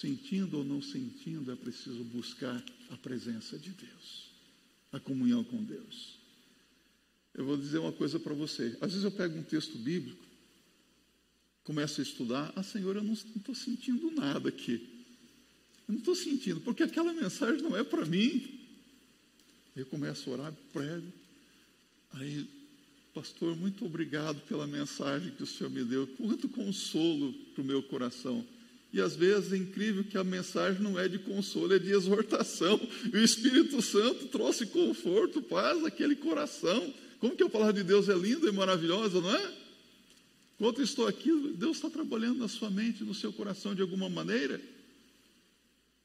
Sentindo 0.00 0.58
ou 0.58 0.64
não 0.64 0.82
sentindo, 0.82 1.50
é 1.50 1.56
preciso 1.56 2.04
buscar 2.04 2.62
a 2.90 2.96
presença 2.98 3.58
de 3.58 3.70
Deus, 3.70 4.28
a 4.92 5.00
comunhão 5.00 5.42
com 5.42 5.62
Deus. 5.64 6.18
Eu 7.32 7.46
vou 7.46 7.56
dizer 7.56 7.78
uma 7.78 7.92
coisa 7.92 8.20
para 8.20 8.34
você. 8.34 8.76
Às 8.82 8.90
vezes 8.90 9.04
eu 9.04 9.10
pego 9.10 9.38
um 9.38 9.42
texto 9.42 9.78
bíblico, 9.78 10.22
começo 11.64 12.00
a 12.00 12.04
estudar, 12.04 12.52
ah, 12.54 12.62
Senhor, 12.62 12.96
eu 12.96 13.02
não 13.02 13.14
estou 13.14 13.54
sentindo 13.54 14.10
nada 14.10 14.50
aqui. 14.50 14.86
Eu 15.88 15.94
não 15.94 15.98
estou 15.98 16.14
sentindo, 16.14 16.60
porque 16.60 16.82
aquela 16.82 17.14
mensagem 17.14 17.62
não 17.62 17.74
é 17.74 17.82
para 17.82 18.04
mim. 18.04 18.60
Eu 19.74 19.86
começo 19.86 20.28
a 20.28 20.32
orar, 20.34 20.54
prego. 20.74 21.10
Aí, 22.12 22.46
pastor, 23.14 23.56
muito 23.56 23.86
obrigado 23.86 24.42
pela 24.42 24.66
mensagem 24.66 25.32
que 25.32 25.42
o 25.42 25.46
Senhor 25.46 25.70
me 25.70 25.84
deu. 25.84 26.06
Quanto 26.18 26.50
consolo 26.50 27.32
para 27.54 27.62
o 27.62 27.66
meu 27.66 27.82
coração. 27.82 28.46
E 28.96 29.00
às 29.02 29.14
vezes 29.14 29.52
é 29.52 29.58
incrível 29.58 30.02
que 30.02 30.16
a 30.16 30.24
mensagem 30.24 30.80
não 30.80 30.98
é 30.98 31.06
de 31.06 31.18
consolo, 31.18 31.74
é 31.74 31.78
de 31.78 31.90
exortação. 31.90 32.80
E 33.12 33.14
o 33.14 33.22
Espírito 33.22 33.82
Santo 33.82 34.24
trouxe 34.28 34.64
conforto, 34.64 35.42
paz 35.42 35.84
àquele 35.84 36.16
coração. 36.16 36.94
Como 37.18 37.36
que 37.36 37.42
a 37.42 37.48
palavra 37.50 37.74
de 37.74 37.84
Deus 37.84 38.08
é 38.08 38.14
linda 38.14 38.48
e 38.48 38.52
maravilhosa, 38.52 39.20
não 39.20 39.36
é? 39.36 39.52
Enquanto 40.54 40.80
estou 40.80 41.06
aqui, 41.06 41.30
Deus 41.58 41.76
está 41.76 41.90
trabalhando 41.90 42.38
na 42.38 42.48
sua 42.48 42.70
mente, 42.70 43.04
no 43.04 43.12
seu 43.12 43.30
coração 43.34 43.74
de 43.74 43.82
alguma 43.82 44.08
maneira. 44.08 44.58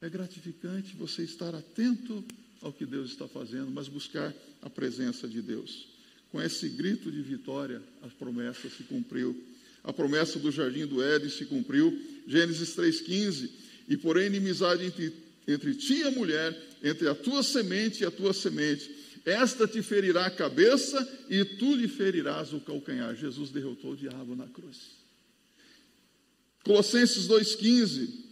É 0.02 0.10
gratificante 0.10 0.94
você 0.94 1.22
estar 1.22 1.54
atento 1.54 2.22
ao 2.60 2.74
que 2.74 2.84
Deus 2.84 3.08
está 3.10 3.26
fazendo, 3.26 3.70
mas 3.70 3.88
buscar 3.88 4.34
a 4.60 4.68
presença 4.68 5.26
de 5.26 5.40
Deus. 5.40 5.88
Com 6.30 6.42
esse 6.42 6.68
grito 6.68 7.10
de 7.10 7.22
vitória, 7.22 7.82
a 8.02 8.08
promessa 8.08 8.68
se 8.68 8.82
cumpriu. 8.82 9.34
A 9.82 9.94
promessa 9.94 10.38
do 10.38 10.50
jardim 10.50 10.84
do 10.84 11.02
Éden 11.02 11.30
se 11.30 11.46
cumpriu. 11.46 12.11
Gênesis 12.26 12.76
3,15. 12.76 13.50
E 13.88 13.96
porém, 13.96 14.26
inimizade 14.26 14.84
entre, 14.84 15.12
entre 15.46 15.74
ti 15.74 15.94
e 15.94 16.04
a 16.04 16.10
mulher, 16.10 16.56
entre 16.82 17.08
a 17.08 17.14
tua 17.14 17.42
semente 17.42 18.02
e 18.02 18.06
a 18.06 18.10
tua 18.10 18.32
semente. 18.32 18.90
Esta 19.24 19.68
te 19.68 19.82
ferirá 19.82 20.26
a 20.26 20.30
cabeça 20.30 21.08
e 21.28 21.44
tu 21.44 21.74
lhe 21.74 21.86
ferirás 21.86 22.52
o 22.52 22.60
calcanhar. 22.60 23.14
Jesus 23.14 23.50
derrotou 23.50 23.92
o 23.92 23.96
diabo 23.96 24.34
na 24.34 24.46
cruz. 24.46 24.92
Colossenses 26.64 27.26
2,15 27.28 28.22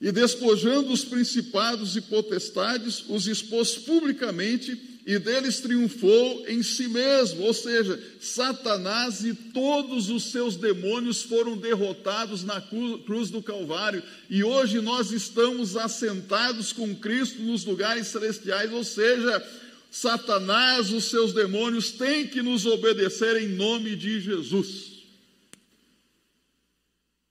e 0.00 0.12
despojando 0.12 0.92
os 0.92 1.04
principados 1.04 1.96
e 1.96 2.00
potestades, 2.00 3.04
os 3.08 3.26
expôs 3.26 3.74
publicamente 3.74 4.97
e 5.06 5.18
deles 5.18 5.60
triunfou 5.60 6.46
em 6.46 6.62
si 6.62 6.88
mesmo. 6.88 7.42
Ou 7.42 7.54
seja, 7.54 7.98
Satanás 8.20 9.24
e 9.24 9.34
todos 9.34 10.10
os 10.10 10.24
seus 10.24 10.56
demônios 10.56 11.22
foram 11.22 11.56
derrotados 11.56 12.44
na 12.44 12.60
cruz 12.60 13.30
do 13.30 13.42
Calvário 13.42 14.02
e 14.28 14.44
hoje 14.44 14.80
nós 14.80 15.10
estamos 15.10 15.76
assentados 15.76 16.72
com 16.72 16.94
Cristo 16.94 17.42
nos 17.42 17.64
lugares 17.64 18.08
celestiais. 18.08 18.72
Ou 18.72 18.84
seja, 18.84 19.42
Satanás, 19.90 20.92
os 20.92 21.04
seus 21.04 21.32
demônios 21.32 21.92
têm 21.92 22.26
que 22.26 22.42
nos 22.42 22.66
obedecer 22.66 23.42
em 23.42 23.48
nome 23.48 23.96
de 23.96 24.20
Jesus. 24.20 24.98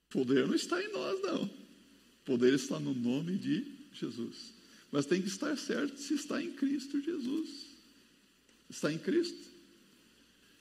O 0.08 0.12
poder 0.18 0.46
não 0.46 0.54
está 0.54 0.82
em 0.82 0.92
nós, 0.92 1.20
não 1.22 1.58
poder 2.28 2.52
está 2.52 2.78
no 2.78 2.92
nome 2.92 3.38
de 3.38 3.64
Jesus. 3.90 4.52
Mas 4.90 5.06
tem 5.06 5.20
que 5.20 5.28
estar 5.28 5.56
certo 5.56 5.98
se 5.98 6.14
está 6.14 6.42
em 6.42 6.52
Cristo 6.52 7.00
Jesus. 7.00 7.66
Está 8.70 8.92
em 8.92 8.98
Cristo? 8.98 9.48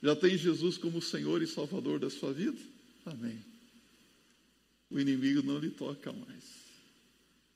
Já 0.01 0.15
tem 0.15 0.37
Jesus 0.37 0.77
como 0.77 1.01
Senhor 1.01 1.41
e 1.41 1.47
Salvador 1.47 1.99
da 1.99 2.09
sua 2.09 2.33
vida? 2.33 2.57
Amém. 3.05 3.39
O 4.89 4.99
inimigo 4.99 5.41
não 5.41 5.59
lhe 5.59 5.69
toca 5.69 6.11
mais. 6.11 6.43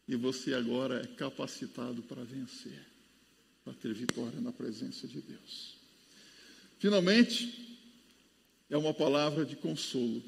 E 0.08 0.16
você 0.16 0.54
agora 0.54 1.02
é 1.02 1.08
capacitado 1.16 2.02
para 2.04 2.24
vencer, 2.24 2.86
para 3.64 3.74
ter 3.74 3.94
vitória 3.94 4.40
na 4.42 4.52
presença 4.52 5.08
de 5.08 5.22
Deus. 5.22 5.76
Finalmente, 6.80 7.78
é 8.70 8.78
uma 8.78 8.94
palavra 8.94 9.46
de 9.46 9.56
consolo. 9.56 10.24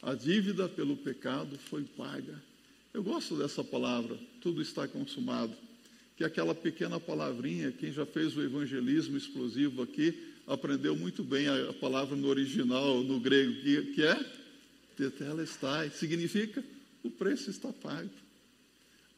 A 0.00 0.14
dívida 0.14 0.68
pelo 0.68 0.96
pecado 0.96 1.58
foi 1.58 1.84
paga 1.84 2.40
eu 2.92 3.02
gosto 3.02 3.36
dessa 3.36 3.62
palavra, 3.62 4.18
tudo 4.40 4.62
está 4.62 4.86
consumado. 4.88 5.54
Que 6.16 6.24
aquela 6.24 6.54
pequena 6.54 6.98
palavrinha, 6.98 7.72
quem 7.72 7.92
já 7.92 8.04
fez 8.04 8.36
o 8.36 8.42
evangelismo 8.42 9.16
explosivo 9.16 9.82
aqui, 9.82 10.18
aprendeu 10.46 10.96
muito 10.96 11.22
bem 11.22 11.46
a, 11.46 11.72
palavra 11.74 12.16
no 12.16 12.26
original, 12.26 13.02
no 13.02 13.20
grego, 13.20 13.52
que, 13.60 13.82
que 13.94 14.02
é 14.02 14.18
tetelestai, 14.96 15.90
significa 15.90 16.64
o 17.04 17.10
preço 17.10 17.50
está 17.50 17.72
pago. 17.72 18.10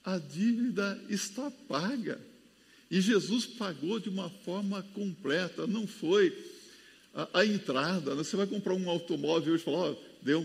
A 0.04 0.18
dívida 0.18 1.00
está 1.08 1.50
paga. 1.68 2.20
E 2.90 3.00
Jesus 3.00 3.46
pagou 3.46 3.98
de 4.00 4.08
uma 4.08 4.28
forma 4.28 4.82
completa, 4.94 5.66
não 5.66 5.86
foi 5.86 6.36
a, 7.14 7.40
a 7.40 7.46
entrada. 7.46 8.14
Né? 8.14 8.24
Você 8.24 8.36
vai 8.36 8.46
comprar 8.46 8.74
um 8.74 8.90
automóvel 8.90 9.54
hoje 9.54 9.62
e 9.62 9.64
falar, 9.64 9.90
oh, 9.90 9.96
deu 10.22 10.44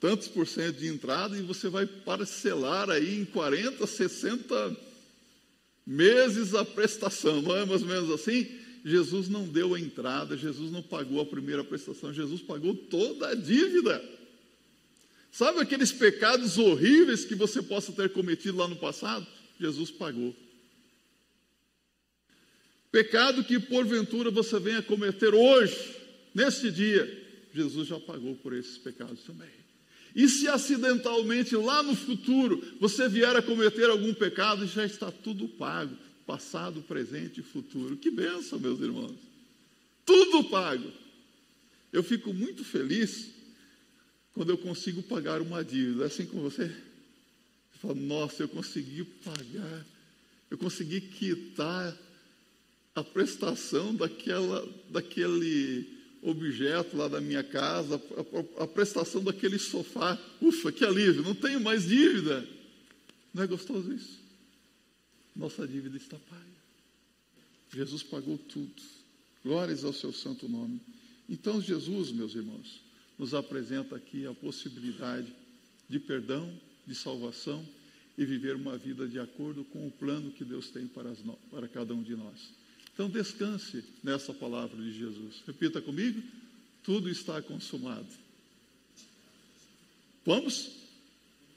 tantos 0.00 0.28
por 0.28 0.46
cento 0.46 0.78
de 0.78 0.88
entrada 0.88 1.36
e 1.36 1.42
você 1.42 1.68
vai 1.68 1.86
parcelar 1.86 2.88
aí 2.88 3.20
em 3.20 3.24
40, 3.26 3.86
60 3.86 4.76
meses 5.86 6.54
a 6.54 6.64
prestação, 6.64 7.42
não 7.42 7.54
é 7.54 7.66
mais 7.66 7.82
ou 7.82 7.88
menos 7.88 8.10
assim? 8.10 8.58
Jesus 8.82 9.28
não 9.28 9.46
deu 9.46 9.74
a 9.74 9.80
entrada, 9.80 10.36
Jesus 10.36 10.72
não 10.72 10.82
pagou 10.82 11.20
a 11.20 11.26
primeira 11.26 11.62
prestação, 11.62 12.14
Jesus 12.14 12.40
pagou 12.40 12.74
toda 12.74 13.28
a 13.28 13.34
dívida. 13.34 14.02
Sabe 15.30 15.60
aqueles 15.60 15.92
pecados 15.92 16.56
horríveis 16.56 17.24
que 17.24 17.34
você 17.34 17.62
possa 17.62 17.92
ter 17.92 18.10
cometido 18.10 18.56
lá 18.56 18.66
no 18.66 18.76
passado? 18.76 19.26
Jesus 19.60 19.90
pagou. 19.90 20.34
Pecado 22.90 23.44
que 23.44 23.60
porventura 23.60 24.30
você 24.30 24.58
venha 24.58 24.82
cometer 24.82 25.34
hoje, 25.34 25.94
neste 26.34 26.72
dia, 26.72 27.06
Jesus 27.54 27.86
já 27.86 28.00
pagou 28.00 28.34
por 28.36 28.52
esses 28.52 28.78
pecados 28.78 29.20
também. 29.22 29.60
E 30.14 30.28
se 30.28 30.48
acidentalmente 30.48 31.54
lá 31.56 31.82
no 31.82 31.94
futuro 31.94 32.62
você 32.80 33.08
vier 33.08 33.36
a 33.36 33.42
cometer 33.42 33.88
algum 33.88 34.12
pecado, 34.12 34.66
já 34.66 34.84
está 34.84 35.10
tudo 35.10 35.48
pago, 35.48 35.96
passado, 36.26 36.82
presente 36.82 37.40
e 37.40 37.44
futuro. 37.44 37.96
Que 37.96 38.10
benção, 38.10 38.58
meus 38.58 38.80
irmãos. 38.80 39.16
Tudo 40.04 40.44
pago. 40.44 40.90
Eu 41.92 42.02
fico 42.02 42.32
muito 42.32 42.64
feliz 42.64 43.30
quando 44.32 44.50
eu 44.50 44.58
consigo 44.58 45.02
pagar 45.02 45.40
uma 45.40 45.64
dívida. 45.64 46.04
É 46.04 46.06
assim 46.06 46.26
com 46.26 46.40
você? 46.40 46.66
Você 46.66 47.78
fala, 47.80 47.94
nossa, 47.94 48.42
eu 48.42 48.48
consegui 48.48 49.04
pagar, 49.04 49.86
eu 50.50 50.58
consegui 50.58 51.00
quitar 51.00 51.96
a 52.94 53.04
prestação 53.04 53.94
daquela, 53.94 54.68
daquele 54.88 55.99
objeto 56.22 56.96
lá 56.96 57.08
da 57.08 57.20
minha 57.20 57.42
casa, 57.42 57.96
a, 57.96 58.60
a, 58.60 58.64
a, 58.64 58.66
prestação 58.66 59.22
daquele 59.22 59.58
sofá. 59.58 60.18
Ufa, 60.40 60.70
que 60.70 60.84
alívio, 60.84 61.22
não 61.22 61.34
tenho 61.34 61.60
mais 61.60 61.88
dívida. 61.88 62.46
Não 63.32 63.42
é 63.42 63.46
gostoso 63.46 63.92
isso? 63.92 64.20
Nossa 65.34 65.66
dívida 65.66 65.96
está 65.96 66.18
paga. 66.18 66.44
Jesus 67.72 68.02
pagou 68.02 68.36
tudo. 68.36 68.82
Glórias 69.44 69.84
ao 69.84 69.92
seu 69.92 70.12
santo 70.12 70.48
nome. 70.48 70.80
Então, 71.28 71.60
Jesus, 71.60 72.10
meus 72.10 72.34
irmãos, 72.34 72.80
nos 73.18 73.32
apresenta 73.32 73.96
aqui 73.96 74.26
a 74.26 74.34
possibilidade 74.34 75.32
de 75.88 75.98
perdão, 75.98 76.52
de 76.86 76.94
salvação 76.94 77.66
e 78.18 78.24
viver 78.24 78.56
uma 78.56 78.76
vida 78.76 79.06
de 79.08 79.18
acordo 79.18 79.64
com 79.64 79.86
o 79.86 79.90
plano 79.90 80.30
que 80.32 80.44
Deus 80.44 80.70
tem 80.70 80.86
para, 80.86 81.10
as, 81.10 81.18
para 81.50 81.68
cada 81.68 81.94
um 81.94 82.02
de 82.02 82.16
nós. 82.16 82.59
Então 82.94 83.08
descanse 83.08 83.84
nessa 84.02 84.32
palavra 84.34 84.76
de 84.82 84.92
Jesus. 84.92 85.42
Repita 85.46 85.80
comigo: 85.80 86.22
tudo 86.82 87.08
está 87.08 87.40
consumado. 87.42 88.08
Vamos? 90.24 90.70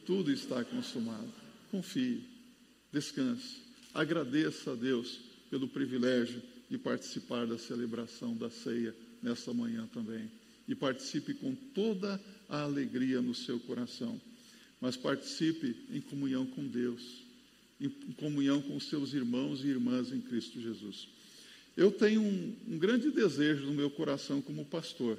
Tudo 0.06 0.32
está 0.32 0.64
consumado. 0.64 1.32
Confie, 1.72 2.24
descanse, 2.92 3.58
agradeça 3.94 4.72
a 4.72 4.76
Deus 4.76 5.20
pelo 5.50 5.68
privilégio 5.68 6.42
de 6.70 6.78
participar 6.78 7.46
da 7.46 7.58
celebração 7.58 8.36
da 8.36 8.50
ceia 8.50 8.96
nesta 9.22 9.54
manhã 9.54 9.88
também. 9.94 10.30
E 10.68 10.76
participe 10.76 11.34
com 11.34 11.54
toda 11.54 12.20
a 12.50 12.62
alegria 12.62 13.22
no 13.22 13.34
seu 13.34 13.60
coração. 13.60 14.20
Mas 14.80 14.98
participe 14.98 15.76
em 15.90 16.02
comunhão 16.02 16.46
com 16.46 16.68
Deus, 16.68 17.24
em 17.80 17.90
comunhão 18.18 18.62
com 18.62 18.80
seus 18.80 19.14
irmãos 19.14 19.64
e 19.64 19.68
irmãs 19.68 20.12
em 20.12 20.22
Cristo 20.22 20.60
Jesus. 20.60 21.08
Eu 21.76 21.92
tenho 21.92 22.22
um, 22.22 22.56
um 22.68 22.78
grande 22.78 23.10
desejo 23.10 23.66
no 23.66 23.74
meu 23.74 23.90
coração 23.90 24.42
como 24.42 24.66
pastor. 24.66 25.18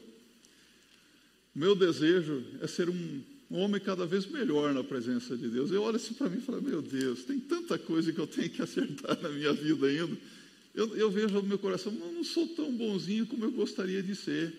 Meu 1.55 1.75
desejo 1.75 2.45
é 2.61 2.67
ser 2.67 2.89
um, 2.89 3.23
homem 3.51 3.81
cada 3.81 4.07
vez 4.07 4.27
melhor 4.27 4.73
na 4.73 4.83
presença 4.83 5.37
de 5.37 5.49
Deus. 5.49 5.71
Eu 5.71 5.83
olho 5.83 5.97
assim 5.97 6.15
para 6.15 6.29
mim 6.29 6.39
e 6.39 6.41
falo: 6.41 6.63
Meu 6.63 6.81
Deus, 6.81 7.25
tem 7.25 7.41
tanta 7.41 7.77
coisa 7.79 8.13
que 8.13 8.19
eu 8.19 8.27
tenho 8.27 8.51
que 8.51 8.63
acertar 8.63 9.21
na 9.21 9.29
minha 9.29 9.53
vida 9.53 9.87
ainda. 9.87 10.17
Eu, 10.75 10.97
eu 10.97 11.11
vejo 11.11 11.35
no 11.35 11.43
meu 11.43 11.59
coração, 11.59 11.93
eu 11.93 12.13
não 12.13 12.25
sou 12.25 12.49
tão 12.49 12.73
bonzinho 12.73 13.27
como 13.27 13.45
eu 13.45 13.53
gostaria 13.53 14.03
de 14.03 14.15
ser. 14.15 14.53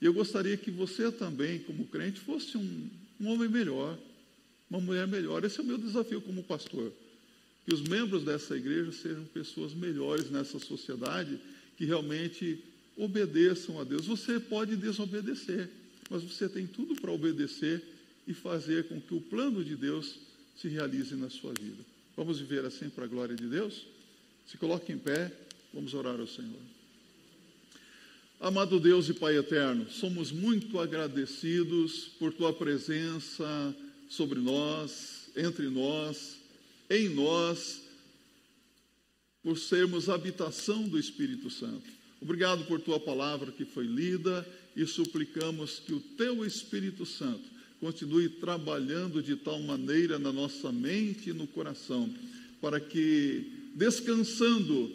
E 0.00 0.04
eu 0.04 0.12
gostaria 0.12 0.56
que 0.56 0.70
você 0.70 1.10
também, 1.10 1.60
como 1.60 1.86
crente, 1.86 2.20
fosse 2.20 2.58
um, 2.58 2.90
um 3.18 3.28
homem 3.28 3.48
melhor, 3.48 3.98
uma 4.68 4.80
mulher 4.80 5.06
melhor. 5.06 5.44
Esse 5.44 5.60
é 5.60 5.62
o 5.62 5.66
meu 5.66 5.78
desafio 5.78 6.20
como 6.20 6.42
pastor 6.42 6.92
que 7.64 7.74
os 7.74 7.80
membros 7.80 8.24
dessa 8.24 8.56
igreja 8.56 8.92
sejam 8.92 9.24
pessoas 9.24 9.72
melhores 9.72 10.30
nessa 10.30 10.58
sociedade, 10.58 11.38
que 11.76 11.84
realmente 11.84 12.62
obedeçam 12.96 13.80
a 13.80 13.84
Deus. 13.84 14.06
Você 14.06 14.38
pode 14.38 14.76
desobedecer, 14.76 15.70
mas 16.10 16.22
você 16.22 16.48
tem 16.48 16.66
tudo 16.66 16.94
para 17.00 17.10
obedecer 17.10 17.82
e 18.26 18.34
fazer 18.34 18.84
com 18.88 19.00
que 19.00 19.14
o 19.14 19.20
plano 19.20 19.64
de 19.64 19.76
Deus 19.76 20.16
se 20.56 20.68
realize 20.68 21.14
na 21.16 21.30
sua 21.30 21.52
vida. 21.52 21.82
Vamos 22.16 22.38
viver 22.38 22.64
assim 22.64 22.88
para 22.88 23.04
a 23.04 23.08
glória 23.08 23.34
de 23.34 23.46
Deus? 23.46 23.86
Se 24.46 24.56
coloque 24.56 24.92
em 24.92 24.98
pé, 24.98 25.32
vamos 25.72 25.94
orar 25.94 26.20
ao 26.20 26.26
Senhor. 26.26 26.60
Amado 28.40 28.78
Deus 28.78 29.08
e 29.08 29.14
Pai 29.14 29.38
eterno, 29.38 29.90
somos 29.90 30.30
muito 30.30 30.78
agradecidos 30.78 32.10
por 32.18 32.32
tua 32.32 32.52
presença 32.52 33.74
sobre 34.08 34.38
nós, 34.38 35.30
entre 35.34 35.68
nós, 35.68 36.36
em 36.94 37.08
nós, 37.08 37.82
por 39.42 39.58
sermos 39.58 40.08
habitação 40.08 40.88
do 40.88 40.98
Espírito 40.98 41.50
Santo. 41.50 41.84
Obrigado 42.20 42.64
por 42.64 42.80
tua 42.80 43.00
palavra 43.00 43.52
que 43.52 43.64
foi 43.64 43.84
lida 43.84 44.46
e 44.76 44.86
suplicamos 44.86 45.78
que 45.80 45.92
o 45.92 46.00
teu 46.00 46.44
Espírito 46.44 47.04
Santo 47.04 47.44
continue 47.80 48.28
trabalhando 48.28 49.22
de 49.22 49.36
tal 49.36 49.60
maneira 49.60 50.18
na 50.18 50.32
nossa 50.32 50.72
mente 50.72 51.30
e 51.30 51.34
no 51.34 51.46
coração, 51.46 52.08
para 52.60 52.80
que, 52.80 53.70
descansando 53.74 54.90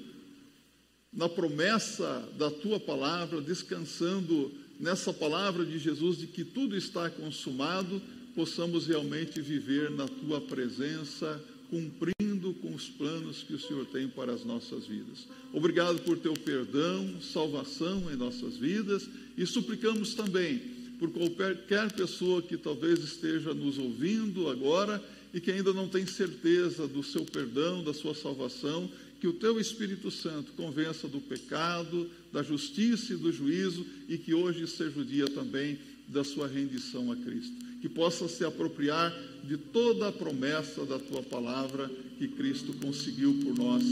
na 1.14 1.28
promessa 1.28 2.28
da 2.38 2.50
tua 2.50 2.80
palavra, 2.80 3.42
descansando 3.42 4.52
nessa 4.80 5.14
palavra 5.14 5.66
de 5.66 5.78
Jesus 5.78 6.18
de 6.18 6.28
que 6.28 6.44
tudo 6.44 6.76
está 6.76 7.10
consumado, 7.10 8.02
possamos 8.34 8.88
realmente 8.88 9.42
viver 9.42 9.92
na 9.92 10.08
tua 10.08 10.40
presença, 10.40 11.44
cumprindo 11.70 12.54
com 12.56 12.74
os 12.74 12.90
planos 12.90 13.44
que 13.44 13.54
o 13.54 13.60
Senhor 13.60 13.86
tem 13.86 14.08
para 14.08 14.34
as 14.34 14.44
nossas 14.44 14.86
vidas. 14.86 15.28
Obrigado 15.54 16.02
por 16.02 16.18
teu 16.18 16.34
perdão, 16.34 17.22
salvação 17.22 18.12
em 18.12 18.16
nossas 18.16 18.58
vidas 18.58 19.08
e 19.38 19.46
suplicamos 19.46 20.14
também 20.14 20.60
por 21.00 21.12
qualquer 21.12 21.92
pessoa 21.94 22.42
que 22.42 22.58
talvez 22.58 23.00
esteja 23.00 23.54
nos 23.54 23.78
ouvindo 23.78 24.50
agora 24.50 25.02
e 25.34 25.40
que 25.40 25.52
ainda 25.52 25.72
não 25.72 25.88
tem 25.88 26.06
certeza 26.06 26.88
do 26.88 27.04
seu 27.04 27.24
perdão, 27.24 27.84
da 27.84 27.94
sua 27.94 28.16
salvação, 28.16 28.90
que 29.20 29.28
o 29.28 29.34
teu 29.34 29.60
Espírito 29.60 30.10
Santo 30.10 30.52
convença 30.54 31.08
do 31.08 31.22
pecado, 31.22 32.10
da 32.32 32.42
justiça 32.42 33.14
e 33.14 33.18
do 33.18 33.32
juízo 33.32 33.86
e 34.08 34.18
que 34.18 34.34
hoje 34.34 34.66
seja 34.68 35.00
o 35.00 35.06
dia 35.06 35.28
também 35.28 35.78
da 36.08 36.24
sua 36.24 36.48
rendição 36.48 37.12
a 37.12 37.16
Cristo. 37.16 37.69
Que 37.82 37.88
possa 37.88 38.28
se 38.28 38.44
apropriar 38.44 39.14
de 39.44 39.58
toda 39.58 40.10
a 40.10 40.12
promessa 40.12 40.86
da 40.86 41.00
tua 41.00 41.24
palavra 41.24 41.90
que 42.18 42.28
Cristo 42.28 42.74
conseguiu 42.74 43.40
por 43.44 43.58
nós 43.58 43.84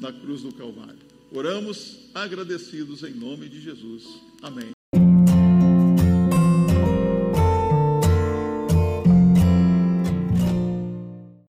na 0.00 0.12
cruz 0.12 0.42
do 0.42 0.52
Calvário. 0.52 0.98
Oramos 1.30 2.10
agradecidos 2.12 3.02
em 3.04 3.14
nome 3.14 3.48
de 3.48 3.60
Jesus. 3.60 4.04
Amém. 4.42 4.72